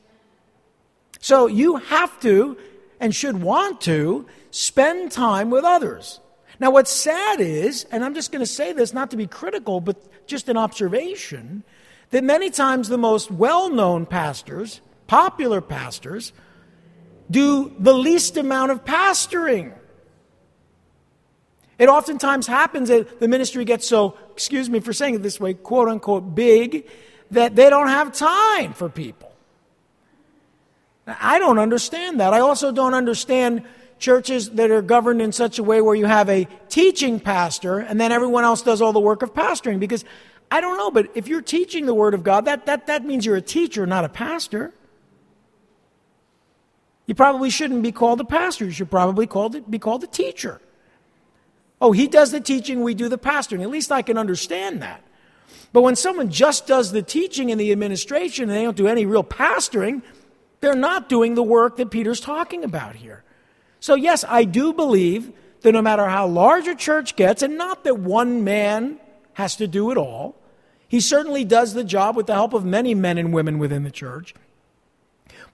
[1.21, 2.57] So you have to
[3.01, 6.21] and should want to spend time with others.
[6.61, 9.81] Now, what's sad is, and I'm just going to say this not to be critical,
[9.81, 11.63] but just an observation,
[12.11, 16.33] that many times the most well known pastors, popular pastors,
[17.31, 19.73] do the least amount of pastoring.
[21.79, 25.55] It oftentimes happens that the ministry gets so, excuse me for saying it this way,
[25.55, 26.89] quote unquote, big,
[27.31, 29.33] that they don't have time for people.
[31.07, 32.35] I don't understand that.
[32.35, 33.63] I also don't understand
[33.99, 38.01] churches that are governed in such a way where you have a teaching pastor and
[38.01, 39.81] then everyone else does all the work of pastoring.
[39.81, 40.05] Because
[40.51, 43.25] I don't know, but if you're teaching the Word of God, that, that, that means
[43.25, 44.73] you're a teacher, not a pastor.
[47.07, 48.67] You probably shouldn't be called a pastor.
[48.67, 50.61] You should probably called, be called a teacher.
[51.81, 53.63] Oh, he does the teaching, we do the pastoring.
[53.63, 55.03] At least I can understand that.
[55.73, 59.07] But when someone just does the teaching and the administration and they don't do any
[59.07, 60.03] real pastoring,
[60.61, 63.23] they're not doing the work that Peter's talking about here.
[63.81, 67.85] So, yes, I do believe that no matter how large a church gets, and not
[67.85, 68.99] that one man
[69.35, 70.35] has to do it all,
[70.89, 73.91] he certainly does the job with the help of many men and women within the
[73.91, 74.35] church.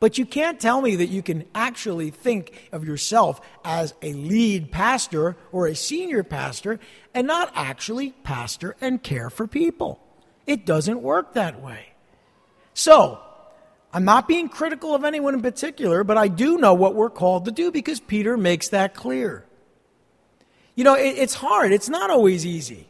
[0.01, 4.71] But you can't tell me that you can actually think of yourself as a lead
[4.71, 6.81] pastor or a senior pastor
[7.15, 10.01] and not actually pastor and care for people.
[10.47, 11.95] It doesn't work that way.
[12.75, 13.21] So,
[13.93, 17.45] I'm not being critical of anyone in particular, but I do know what we're called
[17.45, 19.47] to do because Peter makes that clear.
[20.75, 22.89] You know, it, it's hard, it's not always easy.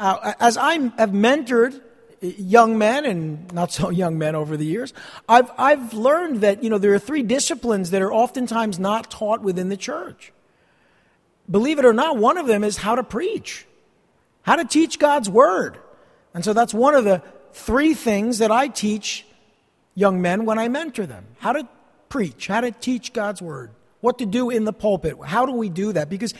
[0.00, 1.80] Uh, as I have mentored
[2.22, 4.94] young men and not so young men over the years,
[5.28, 9.42] I've, I've learned that, you know, there are three disciplines that are oftentimes not taught
[9.42, 10.32] within the church.
[11.50, 13.66] Believe it or not, one of them is how to preach,
[14.42, 15.78] how to teach God's word.
[16.34, 19.26] And so that's one of the three things that I teach
[19.94, 21.68] young men when I mentor them how to
[22.08, 25.16] preach, how to teach God's word, what to do in the pulpit.
[25.24, 26.08] How do we do that?
[26.08, 26.32] Because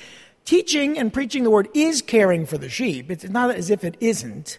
[0.45, 3.11] teaching and preaching the word is caring for the sheep.
[3.11, 4.59] It's not as if it isn't.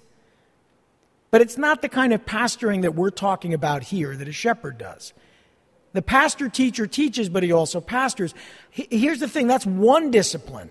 [1.34, 4.78] But it's not the kind of pastoring that we're talking about here that a shepherd
[4.78, 5.13] does.
[5.93, 8.36] The pastor teacher teaches, but he also pastors.
[8.69, 10.69] Here's the thing that's one discipline.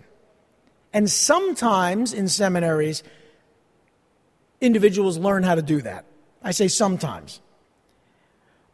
[0.92, 3.02] And sometimes in seminaries,
[4.60, 6.04] individuals learn how to do that.
[6.44, 7.40] I say sometimes.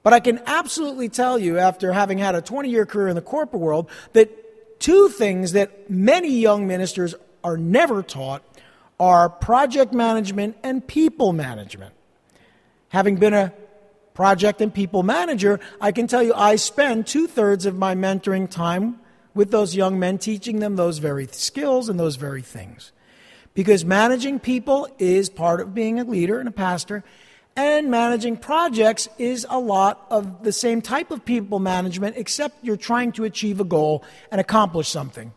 [0.02, 3.22] But I can absolutely tell you, after having had a 20 year career in the
[3.22, 8.42] corporate world, that two things that many young ministers are never taught
[9.00, 11.94] are project management and people management.
[12.88, 13.52] Having been a
[14.14, 18.50] project and people manager, I can tell you I spend two thirds of my mentoring
[18.50, 18.98] time
[19.34, 22.90] with those young men, teaching them those very skills and those very things.
[23.54, 27.04] Because managing people is part of being a leader and a pastor,
[27.54, 32.76] and managing projects is a lot of the same type of people management, except you're
[32.76, 35.32] trying to achieve a goal and accomplish something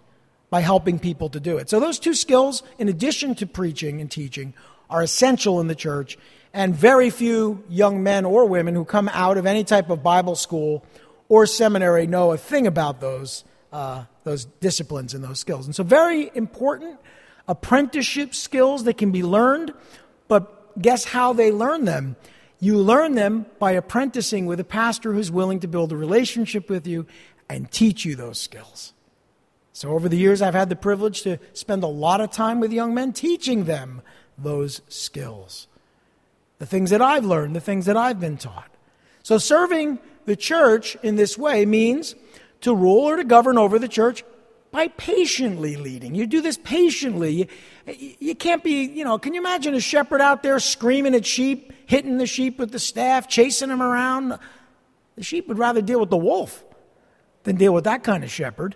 [0.52, 1.70] by helping people to do it.
[1.70, 4.54] So, those two skills, in addition to preaching and teaching,
[4.92, 6.20] are essential in the church.
[6.54, 10.36] And very few young men or women who come out of any type of Bible
[10.36, 10.86] school
[11.30, 15.66] or seminary know a thing about those, uh, those disciplines and those skills.
[15.66, 17.00] And so, very important
[17.48, 19.74] apprenticeship skills that can be learned,
[20.28, 22.18] but guess how they learn them?
[22.60, 26.86] You learn them by apprenticing with a pastor who's willing to build a relationship with
[26.86, 27.08] you
[27.50, 28.94] and teach you those skills.
[29.74, 32.74] So, over the years, I've had the privilege to spend a lot of time with
[32.74, 34.02] young men teaching them
[34.38, 35.68] those skills.
[36.60, 38.70] The things that I've learned, the things that I've been taught.
[39.24, 42.16] So, serving the church in this way means
[42.62, 44.24] to rule or to govern over the church
[44.72, 46.16] by patiently leading.
[46.16, 47.32] You do this patiently.
[47.88, 51.26] You, you can't be, you know, can you imagine a shepherd out there screaming at
[51.26, 54.38] sheep, hitting the sheep with the staff, chasing them around?
[55.16, 56.64] The sheep would rather deal with the wolf
[57.44, 58.76] than deal with that kind of shepherd.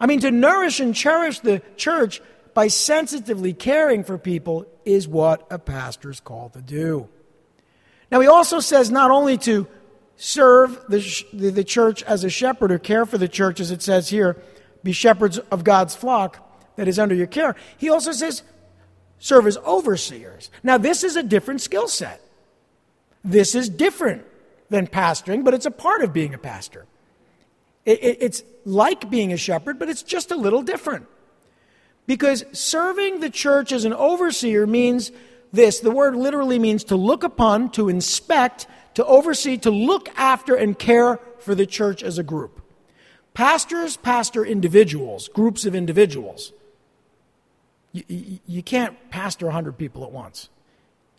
[0.00, 2.22] I mean, to nourish and cherish the church
[2.54, 7.08] by sensitively caring for people is what a pastor is called to do.
[8.10, 9.68] Now, he also says not only to
[10.16, 14.08] serve the, the church as a shepherd or care for the church, as it says
[14.08, 14.42] here,
[14.82, 17.54] be shepherds of God's flock that is under your care.
[17.76, 18.42] He also says,
[19.18, 20.50] serve as overseers.
[20.62, 22.20] Now, this is a different skill set.
[23.22, 24.24] This is different
[24.70, 26.86] than pastoring, but it's a part of being a pastor.
[27.84, 31.06] It, it, it's like being a shepherd, but it's just a little different.
[32.06, 35.12] Because serving the church as an overseer means
[35.52, 40.54] this the word literally means to look upon, to inspect, to oversee, to look after,
[40.54, 42.60] and care for the church as a group.
[43.34, 46.52] Pastors pastor individuals, groups of individuals.
[47.92, 50.48] You, you, you can't pastor 100 people at once.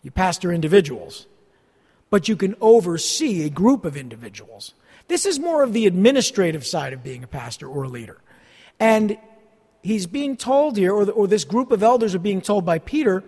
[0.02, 1.26] You pastor individuals.
[2.10, 4.74] But you can oversee a group of individuals.
[5.08, 8.20] This is more of the administrative side of being a pastor or a leader.
[8.80, 9.18] And
[9.82, 12.78] he's being told here, or, the, or this group of elders are being told by
[12.78, 13.22] Peter,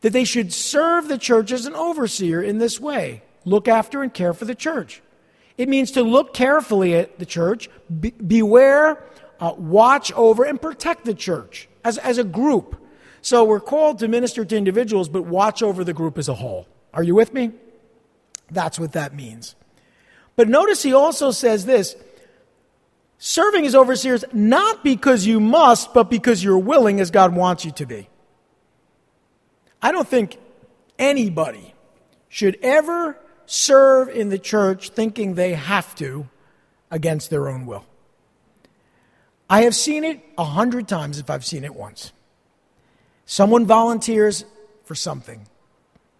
[0.00, 4.12] that they should serve the church as an overseer in this way look after and
[4.12, 5.00] care for the church.
[5.56, 7.68] It means to look carefully at the church,
[8.00, 9.02] be, beware,
[9.40, 12.76] uh, watch over, and protect the church as, as a group.
[13.22, 16.68] So we're called to minister to individuals, but watch over the group as a whole.
[16.94, 17.52] Are you with me?
[18.50, 19.56] That's what that means.
[20.38, 21.96] But notice he also says this
[23.18, 27.72] serving as overseers not because you must, but because you're willing as God wants you
[27.72, 28.08] to be.
[29.82, 30.38] I don't think
[30.96, 31.74] anybody
[32.28, 36.28] should ever serve in the church thinking they have to
[36.88, 37.84] against their own will.
[39.50, 42.12] I have seen it a hundred times if I've seen it once.
[43.26, 44.44] Someone volunteers
[44.84, 45.48] for something.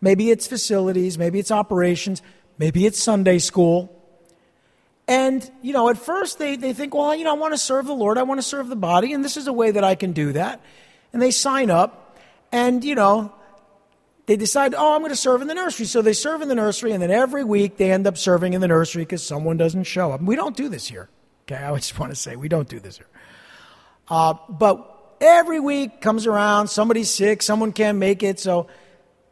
[0.00, 2.20] Maybe it's facilities, maybe it's operations,
[2.58, 3.94] maybe it's Sunday school.
[5.08, 7.86] And, you know, at first they, they think, well, you know, I want to serve
[7.86, 9.94] the Lord, I want to serve the body, and this is a way that I
[9.94, 10.60] can do that.
[11.14, 12.18] And they sign up,
[12.52, 13.32] and, you know,
[14.26, 15.86] they decide, oh, I'm going to serve in the nursery.
[15.86, 18.60] So they serve in the nursery, and then every week they end up serving in
[18.60, 20.20] the nursery because someone doesn't show up.
[20.20, 21.08] We don't do this here.
[21.44, 23.08] Okay, I just want to say we don't do this here.
[24.08, 28.38] Uh, but every week comes around, somebody's sick, someone can't make it.
[28.38, 28.66] So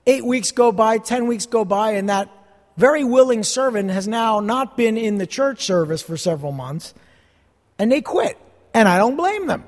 [0.07, 2.31] eight weeks go by, ten weeks go by, and that
[2.77, 6.95] very willing servant has now not been in the church service for several months,
[7.79, 8.39] and they quit.
[8.75, 9.65] And I don't blame them.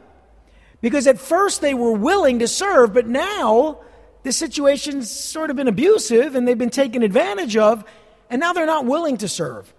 [0.81, 3.81] Because at first they were willing to serve, but now
[4.23, 7.85] the situation's sort of been abusive and they've been taken advantage of,
[8.31, 9.73] and now they're not willing to serve.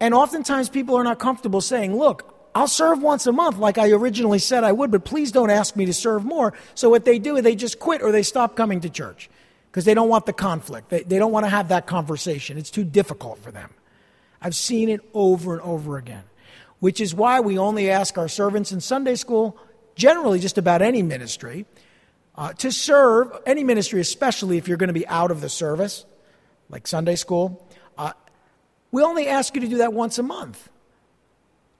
[0.00, 3.90] And oftentimes people are not comfortable saying, Look, I'll serve once a month like I
[3.90, 6.54] originally said I would, but please don't ask me to serve more.
[6.74, 9.30] So what they do is they just quit or they stop coming to church
[9.72, 10.90] because they don't want the conflict.
[10.90, 12.58] They, they don't want to have that conversation.
[12.58, 13.70] It's too difficult for them.
[14.42, 16.24] I've seen it over and over again,
[16.80, 19.56] which is why we only ask our servants in Sunday school,
[19.94, 21.64] generally just about any ministry,
[22.34, 26.04] uh, to serve, any ministry, especially if you're going to be out of the service,
[26.68, 28.12] like Sunday school, uh,
[28.90, 30.68] we only ask you to do that once a month.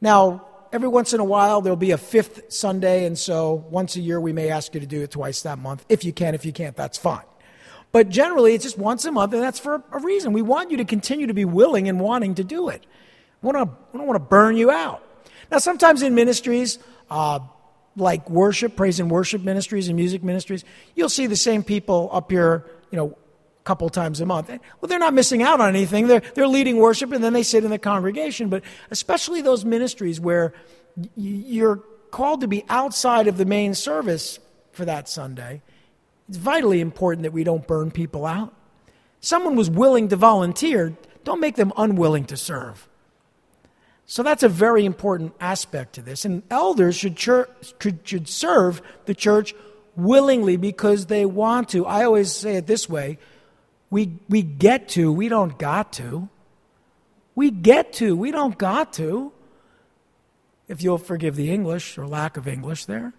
[0.00, 4.00] Now, every once in a while, there'll be a fifth Sunday, and so once a
[4.00, 5.85] year, we may ask you to do it twice that month.
[5.90, 7.24] If you can, if you can't, that's fine.
[7.92, 10.33] But generally, it's just once a month, and that's for a reason.
[10.33, 12.85] We want you to continue to be willing and wanting to do it.
[13.42, 15.07] We, don't want to burn you out.
[15.50, 16.78] Now, sometimes in ministries,
[17.11, 17.40] uh,
[17.96, 22.31] like worship, praise and worship ministries and music ministries, you'll see the same people up
[22.31, 24.48] here, you know, a couple times a month.
[24.48, 26.06] Well, they're not missing out on anything.
[26.06, 28.48] They're, they're leading worship and then they sit in the congregation.
[28.48, 30.54] But especially those ministries where
[31.16, 34.38] you're called to be outside of the main service
[34.73, 35.62] for that Sunday,
[36.33, 38.54] it's vitally important that we don't burn people out.
[39.20, 42.88] Someone was willing to volunteer, don't make them unwilling to serve.
[44.06, 46.24] So that's a very important aspect to this.
[46.24, 47.50] And elders should, church,
[48.04, 49.54] should serve the church
[49.94, 51.85] willingly because they want to.
[51.85, 53.18] I always say it this way
[53.90, 56.30] we, we get to, we don't got to.
[57.35, 59.33] We get to, we don't got to.
[60.66, 63.12] If you'll forgive the English or lack of English there.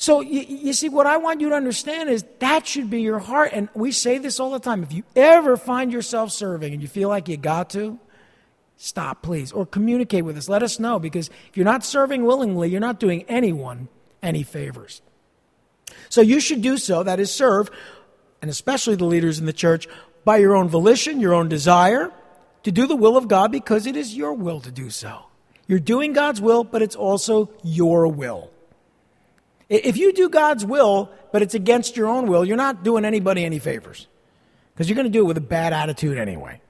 [0.00, 3.18] So, you, you, see, what I want you to understand is that should be your
[3.18, 3.50] heart.
[3.52, 4.84] And we say this all the time.
[4.84, 7.98] If you ever find yourself serving and you feel like you got to,
[8.76, 10.48] stop, please, or communicate with us.
[10.48, 13.88] Let us know because if you're not serving willingly, you're not doing anyone
[14.22, 15.02] any favors.
[16.08, 17.68] So, you should do so, that is, serve,
[18.40, 19.88] and especially the leaders in the church,
[20.24, 22.12] by your own volition, your own desire,
[22.62, 25.24] to do the will of God because it is your will to do so.
[25.66, 28.52] You're doing God's will, but it's also your will.
[29.68, 33.44] If you do God's will, but it's against your own will, you're not doing anybody
[33.44, 34.06] any favors
[34.72, 36.60] because you're going to do it with a bad attitude anyway.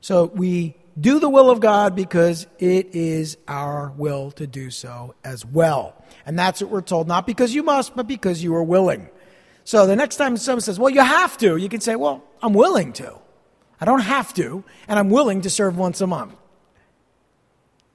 [0.00, 5.14] So we do the will of God because it is our will to do so
[5.22, 6.02] as well.
[6.24, 9.10] And that's what we're told, not because you must, but because you are willing.
[9.64, 12.54] So the next time someone says, well, you have to, you can say, well, I'm
[12.54, 13.18] willing to.
[13.80, 16.34] I don't have to, and I'm willing to serve once a month.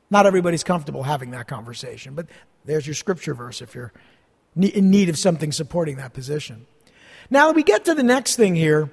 [0.10, 2.28] Not everybody's comfortable having that conversation, but
[2.66, 3.92] there's your scripture verse if you're
[4.56, 6.66] in need of something supporting that position.
[7.30, 8.90] Now we get to the next thing here.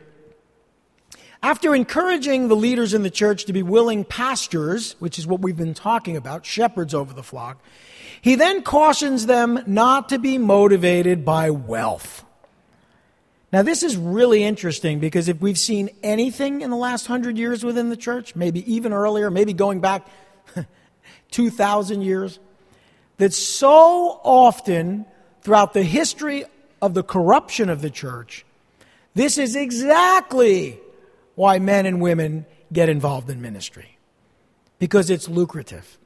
[1.42, 5.56] After encouraging the leaders in the church to be willing pastors, which is what we've
[5.56, 7.62] been talking about, shepherds over the flock,
[8.20, 12.24] he then cautions them not to be motivated by wealth.
[13.52, 17.64] Now, this is really interesting because if we've seen anything in the last hundred years
[17.64, 20.06] within the church, maybe even earlier, maybe going back
[21.32, 22.38] 2,000 years,
[23.20, 25.04] that so often
[25.42, 26.46] throughout the history
[26.80, 28.46] of the corruption of the church,
[29.14, 30.80] this is exactly
[31.34, 33.98] why men and women get involved in ministry
[34.78, 35.98] because it's lucrative.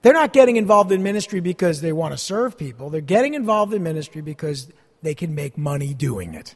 [0.00, 2.88] They're not getting involved in ministry because they want to serve people.
[2.88, 4.70] They're getting involved in ministry because
[5.02, 6.54] they can make money doing it.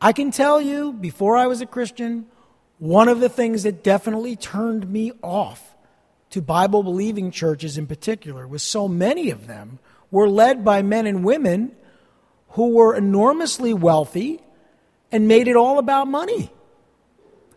[0.00, 2.26] I can tell you, before I was a Christian,
[2.80, 5.76] one of the things that definitely turned me off
[6.32, 9.78] to Bible believing churches in particular was so many of them
[10.10, 11.72] were led by men and women
[12.50, 14.40] who were enormously wealthy
[15.10, 16.50] and made it all about money.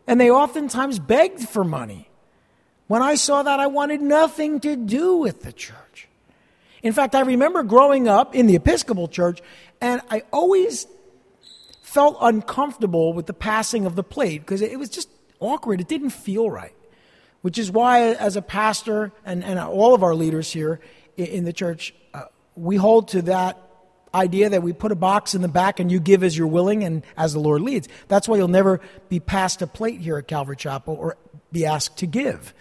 [0.08, 2.10] And they oftentimes begged for money.
[2.88, 6.08] When I saw that, I wanted nothing to do with the church.
[6.84, 9.42] In fact, I remember growing up in the Episcopal Church,
[9.82, 10.86] and I always
[11.82, 15.10] felt uncomfortable with the passing of the plate because it was just
[15.40, 15.82] awkward.
[15.82, 16.76] It didn't feel right
[17.46, 20.80] which is why, as a pastor and, and all of our leaders here
[21.16, 22.24] in the church, uh,
[22.56, 23.62] we hold to that
[24.16, 26.84] idea that we put a box in the back and you give as you're willing
[26.84, 27.88] and as the Lord leads.
[28.08, 31.18] That's why you'll never be passed a plate here at Calvary Chapel or
[31.52, 32.52] be asked to give.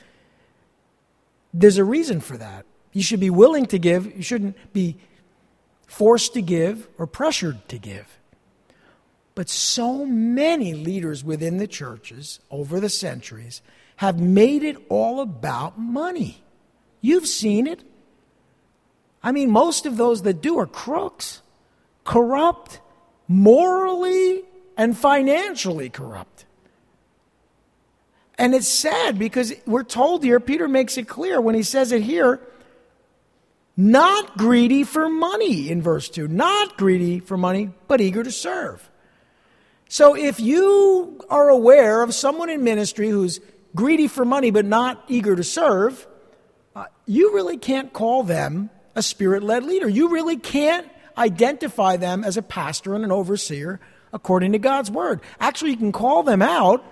[1.54, 2.66] There's a reason for that.
[2.92, 4.98] You should be willing to give, you shouldn't be
[5.86, 8.18] forced to give or pressured to give.
[9.34, 13.62] But so many leaders within the churches over the centuries
[13.96, 16.42] have made it all about money.
[17.00, 17.82] You've seen it.
[19.22, 21.42] I mean, most of those that do are crooks,
[22.04, 22.80] corrupt,
[23.28, 24.42] morally
[24.76, 26.44] and financially corrupt.
[28.36, 32.02] And it's sad because we're told here, Peter makes it clear when he says it
[32.02, 32.40] here,
[33.76, 38.90] not greedy for money in verse 2, not greedy for money, but eager to serve.
[39.88, 43.40] So if you are aware of someone in ministry who's
[43.74, 46.06] greedy for money but not eager to serve,
[46.74, 49.88] uh, you really can't call them a spirit led leader.
[49.88, 53.80] You really can't identify them as a pastor and an overseer
[54.12, 55.20] according to God's word.
[55.40, 56.84] Actually, you can call them out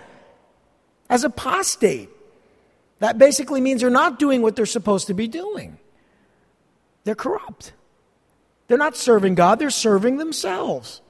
[1.09, 2.09] as apostate.
[2.99, 5.79] That basically means they're not doing what they're supposed to be doing.
[7.05, 7.73] They're corrupt.
[8.69, 11.01] They're not serving God, they're serving themselves.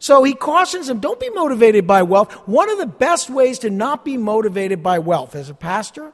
[0.00, 2.32] So he cautions them don't be motivated by wealth.
[2.48, 6.12] One of the best ways to not be motivated by wealth as a pastor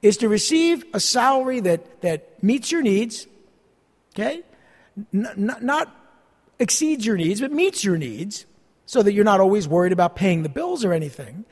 [0.00, 3.26] is to receive a salary that, that meets your needs,
[4.14, 4.42] okay?
[5.12, 5.94] N- n- not
[6.58, 8.46] exceeds your needs, but meets your needs
[8.86, 11.44] so that you're not always worried about paying the bills or anything,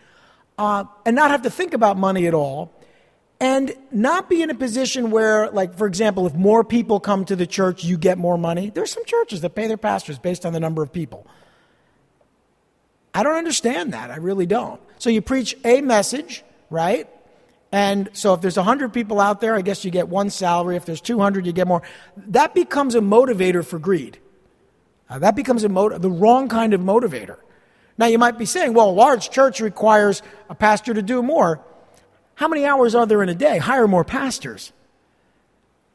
[0.56, 2.72] uh, and not have to think about money at all,
[3.38, 7.36] and not be in a position where, like, for example, if more people come to
[7.36, 8.70] the church, you get more money.
[8.70, 11.26] There's some churches that pay their pastors based on the number of people.
[13.14, 14.11] I don't understand that.
[14.11, 14.80] I really don't.
[14.98, 17.08] So you preach a message, right?
[17.72, 20.76] And so if there's 100 people out there, I guess you get one salary.
[20.76, 21.82] If there's 200, you get more.
[22.16, 24.18] That becomes a motivator for greed.
[25.08, 27.38] Uh, that becomes a mot- the wrong kind of motivator.
[27.98, 31.61] Now you might be saying, well, a large church requires a pastor to do more.
[32.34, 33.58] How many hours are there in a day?
[33.58, 34.72] Hire more pastors.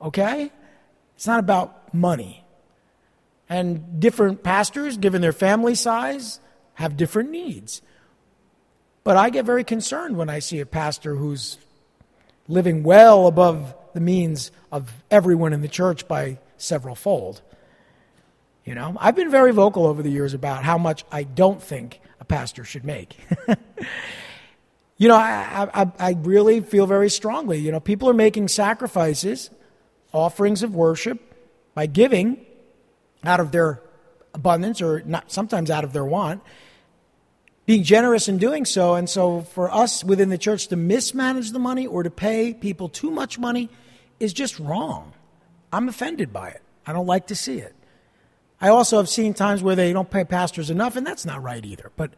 [0.01, 0.51] Okay?
[1.15, 2.43] It's not about money.
[3.49, 6.39] And different pastors, given their family size,
[6.75, 7.81] have different needs.
[9.03, 11.57] But I get very concerned when I see a pastor who's
[12.47, 17.41] living well above the means of everyone in the church by several fold.
[18.65, 22.01] You know, I've been very vocal over the years about how much I don't think
[22.19, 23.15] a pastor should make.
[24.97, 27.59] you know, I, I, I really feel very strongly.
[27.59, 29.51] You know, people are making sacrifices,
[30.11, 31.19] offerings of worship
[31.75, 32.43] by giving
[33.23, 33.81] out of their
[34.35, 36.43] abundance or not sometimes out of their want
[37.65, 38.95] being generous in doing so.
[38.95, 42.89] And so for us within the church to mismanage the money or to pay people
[42.89, 43.69] too much money
[44.19, 45.13] is just wrong.
[45.73, 46.61] I'm offended by it.
[46.85, 47.73] I don't like to see it.
[48.61, 51.63] I also have seen times where they don't pay pastors enough and that's not right
[51.65, 51.91] either.
[51.95, 52.11] But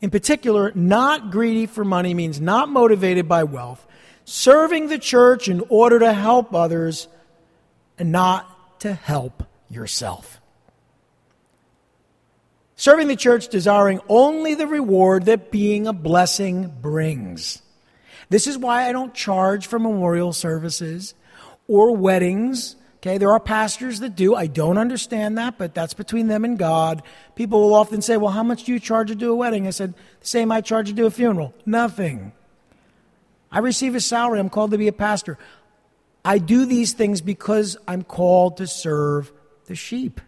[0.00, 3.86] in particular not greedy for money means not motivated by wealth
[4.24, 7.08] serving the church in order to help others
[7.98, 10.40] and not to help yourself
[12.76, 17.62] Serving the church, desiring only the reward that being a blessing brings.
[18.30, 21.14] This is why I don't charge for memorial services
[21.68, 22.74] or weddings.
[22.96, 24.34] Okay, there are pastors that do.
[24.34, 27.02] I don't understand that, but that's between them and God.
[27.36, 29.66] People will often say, Well, how much do you charge to do a wedding?
[29.66, 31.54] I said, The same I charge to do a funeral.
[31.64, 32.32] Nothing.
[33.52, 34.40] I receive a salary.
[34.40, 35.38] I'm called to be a pastor.
[36.24, 39.30] I do these things because I'm called to serve
[39.66, 40.20] the sheep,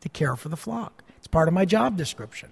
[0.00, 1.03] to care for the flock
[1.34, 2.48] part of my job description.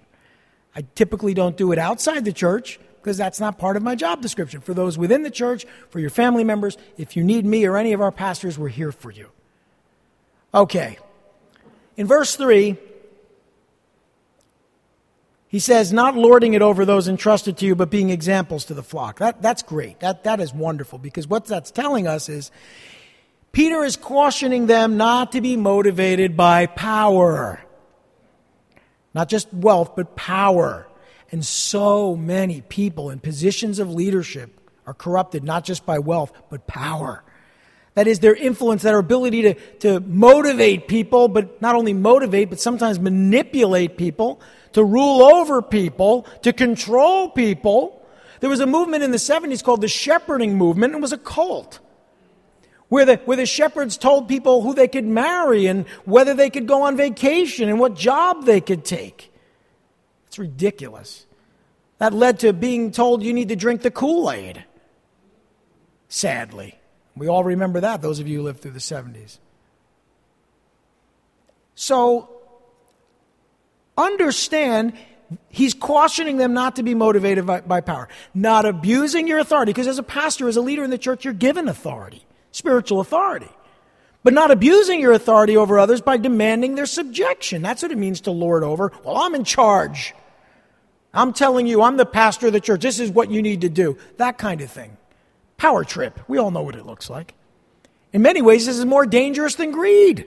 [0.75, 4.21] I typically don't do it outside the church because that's not part of my job
[4.21, 4.59] description.
[4.59, 7.93] For those within the church, for your family members, if you need me or any
[7.93, 9.29] of our pastors, we're here for you.
[10.53, 10.97] Okay.
[11.95, 12.75] In verse 3,
[15.47, 18.83] he says, not lording it over those entrusted to you, but being examples to the
[18.83, 19.19] flock.
[19.19, 20.01] That, that's great.
[20.01, 22.51] That, that is wonderful because what that's telling us is
[23.53, 27.63] Peter is cautioning them not to be motivated by power.
[29.13, 30.87] Not just wealth, but power.
[31.31, 36.67] And so many people in positions of leadership are corrupted not just by wealth, but
[36.67, 37.23] power.
[37.95, 42.59] That is their influence, their ability to, to motivate people, but not only motivate, but
[42.59, 44.41] sometimes manipulate people,
[44.73, 48.03] to rule over people, to control people.
[48.39, 50.93] There was a movement in the 70s called the shepherding movement.
[50.93, 51.79] and It was a cult
[52.93, 56.67] where the, where the shepherds told people who they could marry and whether they could
[56.67, 59.33] go on vacation and what job they could take.
[60.27, 61.25] It's ridiculous.
[61.97, 64.63] That led to being told you need to drink the Kool Aid.
[66.07, 66.77] Sadly.
[67.15, 69.39] We all remember that, those of you who lived through the 70s.
[71.73, 72.29] So,
[73.97, 74.93] understand
[75.49, 79.87] he's cautioning them not to be motivated by, by, power, not abusing your authority, because
[79.87, 82.23] as a pastor, as a leader in the church, you're given authority
[82.53, 83.49] spiritual authority.
[84.23, 87.61] But not abusing your authority over others by demanding their subjection.
[87.61, 88.93] That's what it means to lord over.
[89.03, 90.13] Well, I'm in charge.
[91.13, 92.81] I'm telling you, I'm the pastor of the church.
[92.81, 93.97] This is what you need to do.
[94.15, 94.95] That kind of thing.
[95.57, 96.17] Power trip.
[96.29, 97.33] We all know what it looks like.
[98.13, 100.25] In many ways, this is more dangerous than greed.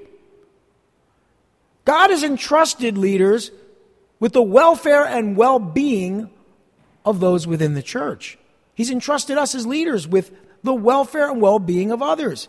[1.87, 3.51] God has entrusted leaders
[4.21, 6.29] with the welfare and well being
[7.05, 8.39] of those within the church.
[8.75, 12.49] He's entrusted us as leaders with the welfare and well being of others.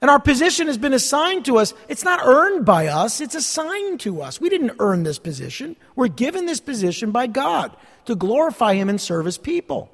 [0.00, 1.74] And our position has been assigned to us.
[1.88, 4.40] It's not earned by us, it's assigned to us.
[4.40, 5.76] We didn't earn this position.
[5.94, 7.76] We're given this position by God
[8.06, 9.90] to glorify Him and serve His people.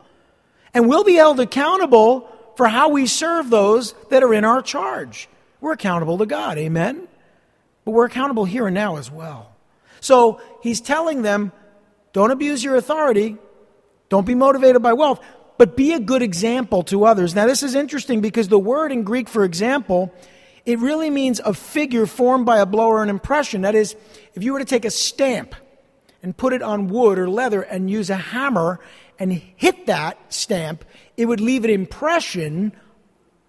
[0.72, 5.28] And we'll be held accountable for how we serve those that are in our charge.
[5.61, 7.09] We're accountable to God, amen?
[7.84, 9.53] But we're accountable here and now as well.
[10.01, 11.51] So He's telling them
[12.12, 13.37] don't abuse your authority,
[14.09, 15.20] don't be motivated by wealth
[15.59, 17.35] but be a good example to others.
[17.35, 20.13] Now, this is interesting because the word in Greek for example,
[20.65, 23.63] it really means a figure formed by a blow or an impression.
[23.63, 23.97] That is,
[24.35, 25.55] if you were to take a stamp
[26.23, 28.81] and put it on wood or leather and use a hammer
[29.19, 30.85] and hit that stamp,
[31.17, 32.73] it would leave an impression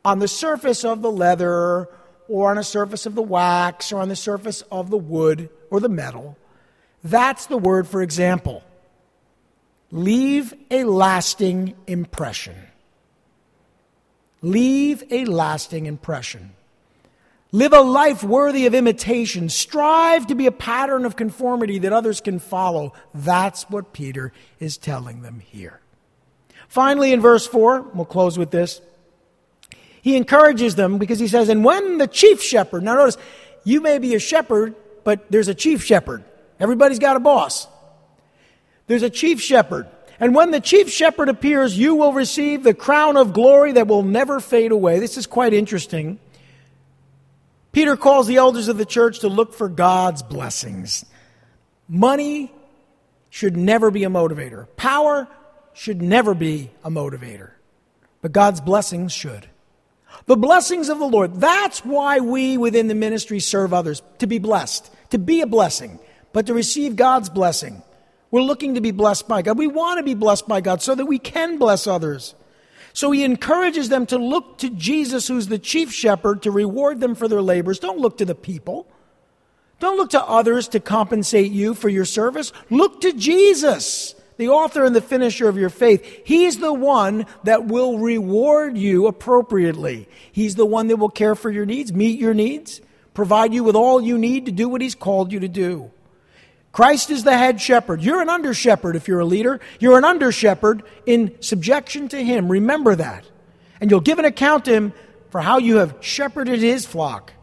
[0.06, 1.90] on the surface of the leather
[2.30, 5.80] or on the surface of the wax or on the surface of the wood or
[5.80, 6.38] the metal.
[7.04, 8.64] That's the word for example.
[9.92, 12.56] Leave a lasting impression.
[14.42, 16.52] Leave a lasting impression.
[17.52, 19.48] Live a life worthy of imitation.
[19.50, 22.94] Strive to be a pattern of conformity that others can follow.
[23.14, 25.80] That's what Peter is telling them here.
[26.68, 28.82] Finally, in verse 4, we'll close with this.
[30.02, 33.18] He encourages them because he says, And when the chief shepherd, now notice,
[33.64, 34.76] you may be a shepherd,
[35.06, 36.24] but there's a chief shepherd.
[36.60, 37.68] Everybody's got a boss.
[38.88, 39.88] There's a chief shepherd.
[40.20, 44.04] And when the chief shepherd appears, you will receive the crown of glory that will
[44.04, 45.00] never fade away.
[45.00, 46.20] This is quite interesting.
[47.72, 51.06] Peter calls the elders of the church to look for God's blessings.
[51.88, 52.52] Money
[53.30, 55.28] should never be a motivator, power
[55.74, 57.52] should never be a motivator,
[58.22, 59.48] but God's blessings should.
[60.26, 61.36] The blessings of the Lord.
[61.36, 66.00] That's why we within the ministry serve others, to be blessed, to be a blessing,
[66.34, 67.84] but to receive God's blessing.
[68.38, 69.58] We're looking to be blessed by God.
[69.58, 72.36] We want to be blessed by God so that we can bless others.
[72.94, 77.16] So he encourages them to look to Jesus, who's the chief shepherd, to reward them
[77.16, 77.80] for their labors.
[77.80, 78.88] Don't look to the people.
[79.80, 82.54] Don't look to others to compensate you for your service.
[82.70, 86.22] Look to Jesus the author and the finisher of your faith.
[86.24, 90.08] He's the one that will reward you appropriately.
[90.32, 92.82] He's the one that will care for your needs, meet your needs,
[93.16, 95.90] provide you with all you need to do what He's called you to do.
[96.78, 98.04] Christ is the head shepherd.
[98.04, 99.60] You're an under shepherd if you're a leader.
[99.80, 102.50] You're an under shepherd in subjection to Him.
[102.50, 103.26] Remember that.
[103.82, 104.94] And you'll give an account to Him
[105.32, 107.34] for how you have shepherded His flock.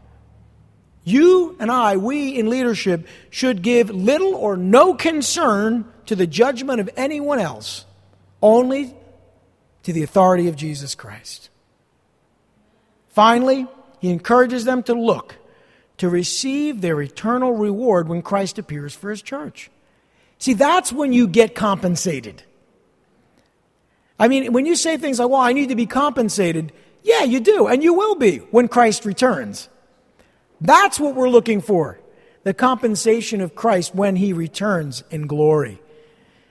[1.03, 6.79] You and I, we in leadership, should give little or no concern to the judgment
[6.79, 7.83] of anyone else,
[8.41, 8.95] only
[9.83, 11.49] to the authority of Jesus Christ.
[13.09, 13.67] Finally,
[13.99, 15.35] he encourages them to look
[15.97, 19.69] to receive their eternal reward when Christ appears for his church.
[20.37, 22.43] See, that's when you get compensated.
[24.19, 26.71] I mean, when you say things like, well, I need to be compensated,
[27.03, 29.69] yeah, you do, and you will be when Christ returns.
[30.61, 31.99] That's what we're looking for
[32.43, 35.81] the compensation of Christ when he returns in glory.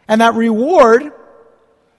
[0.08, 1.12] And that reward,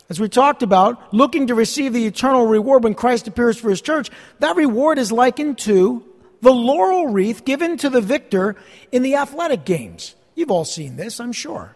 [0.09, 3.79] as we talked about, looking to receive the eternal reward when Christ appears for his
[3.79, 6.03] church, that reward is likened to
[6.45, 8.55] the laurel wreath given to the victor
[8.91, 10.13] in the athletic games.
[10.35, 11.75] You've all seen this, I'm sure.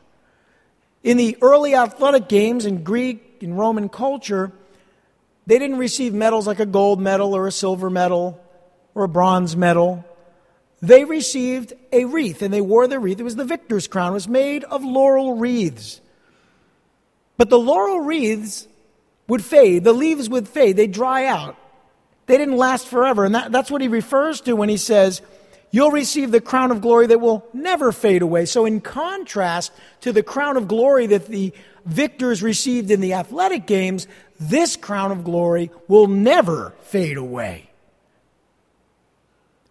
[1.04, 4.52] In the early athletic games in Greek and Roman culture,
[5.48, 8.40] they didn't receive medals like a gold medal or a silver medal
[8.94, 10.06] or a bronze medal.
[10.84, 13.20] They received a wreath, and they wore the wreath.
[13.20, 14.12] It was the victor's crown.
[14.12, 16.00] It was made of laurel wreaths.
[17.38, 18.68] But the laurel wreaths
[19.28, 21.58] would fade, the leaves would fade, they'd dry out.
[22.30, 23.26] They didn't last forever.
[23.26, 25.24] And that, that's what he refers to when he says,
[25.72, 28.46] You'll receive the crown of glory that will never fade away.
[28.46, 29.72] So, in contrast
[30.02, 31.52] to the crown of glory that the
[31.88, 34.06] victors received in the athletic games,
[34.40, 37.72] this crown of glory will never fade away.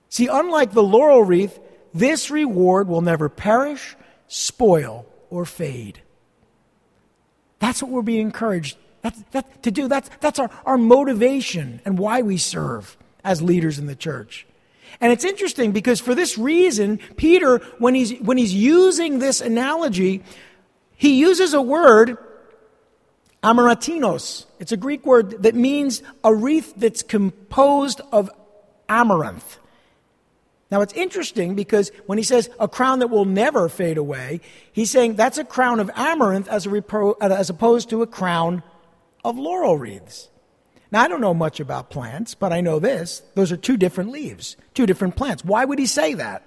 [0.09, 1.61] See, unlike the laurel wreath,
[1.95, 3.95] this reward will never perish,
[4.27, 6.03] spoil, or fade.
[7.61, 9.88] That's what we're being encouraged that, that, to do.
[9.88, 14.46] That's, that's our, our motivation and why we serve as leaders in the church.
[15.01, 20.22] And it's interesting because for this reason, Peter, when he's, when he's using this analogy,
[20.96, 22.18] he uses a word,
[23.42, 24.46] amarantinos.
[24.59, 28.30] It's a Greek word that means a wreath that's composed of
[28.88, 29.59] amaranth.
[30.70, 34.40] Now it's interesting because when he says a crown that will never fade away,
[34.72, 38.62] he's saying that's a crown of amaranth as, repro, as opposed to a crown
[39.25, 40.29] of laurel wreaths.
[40.91, 43.23] Now I don't know much about plants, but I know this.
[43.35, 45.45] Those are two different leaves, two different plants.
[45.45, 46.45] Why would he say that?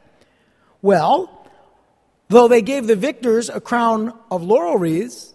[0.81, 1.47] Well,
[2.29, 5.33] though they gave the victors a crown of laurel wreaths,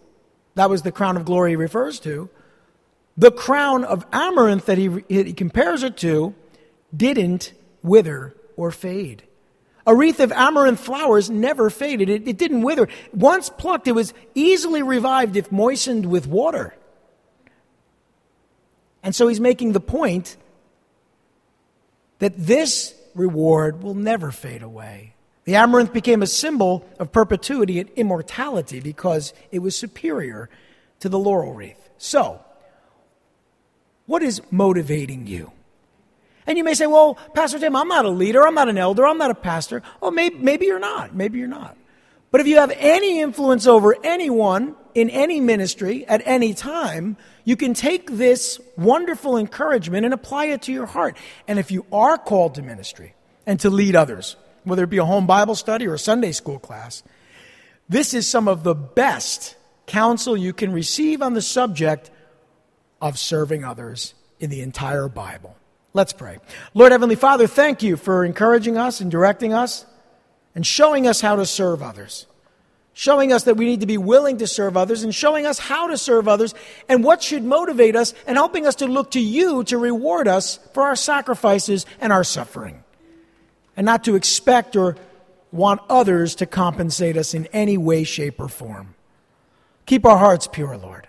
[0.54, 2.28] that was the crown of glory he refers to,
[3.16, 6.34] the crown of amaranth that he, he compares it to
[6.94, 9.22] didn't wither or fade.
[9.86, 12.08] A wreath of amaranth flowers never faded.
[12.08, 12.88] It, it, didn't wither.
[13.12, 16.74] Once plucked, it was easily revived if moistened with water.
[19.06, 20.36] And so he's making the point
[22.18, 25.14] that this reward will never fade away.
[25.44, 30.50] The amaranth became a symbol of perpetuity and immortality because it was superior
[30.98, 31.88] to the laurel wreath.
[31.98, 32.40] So,
[34.06, 35.52] what is motivating you?
[36.44, 39.06] And you may say, well, Pastor Tim, I'm not a leader, I'm not an elder,
[39.06, 39.84] I'm not a pastor.
[40.02, 41.14] Oh, maybe, maybe you're not.
[41.14, 41.76] Maybe you're not.
[42.32, 47.54] But if you have any influence over anyone in any ministry at any time, you
[47.54, 51.18] can take this wonderful encouragement and apply it to your heart.
[51.46, 55.04] And if you are called to ministry and to lead others, whether it be a
[55.04, 57.02] home Bible study or a Sunday school class,
[57.90, 62.10] this is some of the best counsel you can receive on the subject
[62.98, 65.54] of serving others in the entire Bible.
[65.92, 66.38] Let's pray.
[66.72, 69.84] Lord Heavenly Father, thank you for encouraging us and directing us
[70.54, 72.26] and showing us how to serve others.
[72.98, 75.88] Showing us that we need to be willing to serve others and showing us how
[75.88, 76.54] to serve others
[76.88, 80.58] and what should motivate us and helping us to look to you to reward us
[80.72, 82.82] for our sacrifices and our suffering.
[83.76, 84.96] And not to expect or
[85.52, 88.94] want others to compensate us in any way, shape, or form.
[89.84, 91.06] Keep our hearts pure, Lord.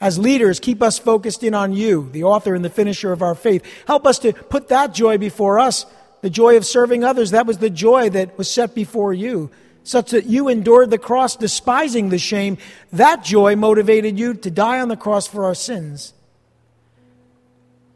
[0.00, 3.34] As leaders, keep us focused in on you, the author and the finisher of our
[3.34, 3.64] faith.
[3.88, 5.84] Help us to put that joy before us,
[6.20, 7.32] the joy of serving others.
[7.32, 9.50] That was the joy that was set before you,
[9.84, 12.58] such that you endured the cross, despising the shame.
[12.92, 16.14] That joy motivated you to die on the cross for our sins.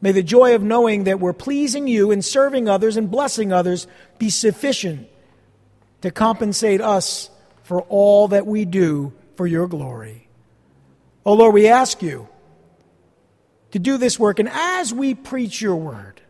[0.00, 3.88] May the joy of knowing that we're pleasing you and serving others and blessing others
[4.18, 5.08] be sufficient
[6.02, 7.30] to compensate us
[7.64, 10.28] for all that we do for your glory.
[11.26, 12.28] Oh Lord, we ask you
[13.72, 16.20] to do this work, and as we preach your word,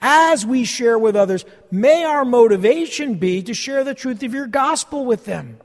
[0.00, 4.46] as we share with others, may our motivation be to share the truth of your
[4.46, 5.58] gospel with them.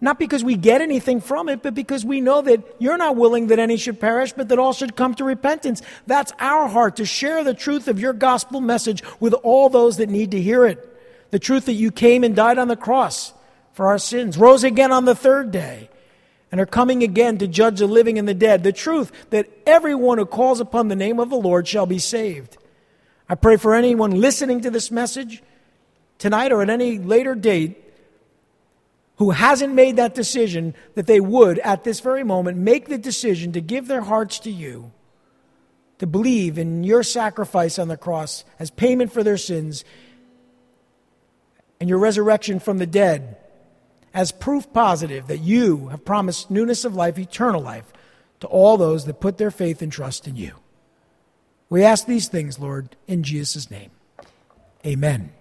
[0.00, 3.48] Not because we get anything from it, but because we know that you're not willing
[3.48, 5.82] that any should perish, but that all should come to repentance.
[6.06, 10.08] That's our heart to share the truth of your gospel message with all those that
[10.08, 10.84] need to hear it.
[11.30, 13.32] The truth that you came and died on the cross
[13.72, 15.88] for our sins, rose again on the third day,
[16.50, 18.62] and are coming again to judge the living and the dead.
[18.62, 22.56] The truth that everyone who calls upon the name of the Lord shall be saved.
[23.28, 25.42] I pray for anyone listening to this message
[26.18, 27.84] tonight or at any later date
[29.16, 33.52] who hasn't made that decision that they would, at this very moment, make the decision
[33.52, 34.92] to give their hearts to you,
[35.98, 39.84] to believe in your sacrifice on the cross as payment for their sins,
[41.80, 43.36] and your resurrection from the dead
[44.14, 47.92] as proof positive that you have promised newness of life, eternal life,
[48.40, 50.54] to all those that put their faith and trust in you.
[51.70, 53.90] We ask these things, Lord, in Jesus' name.
[54.86, 55.32] Amen.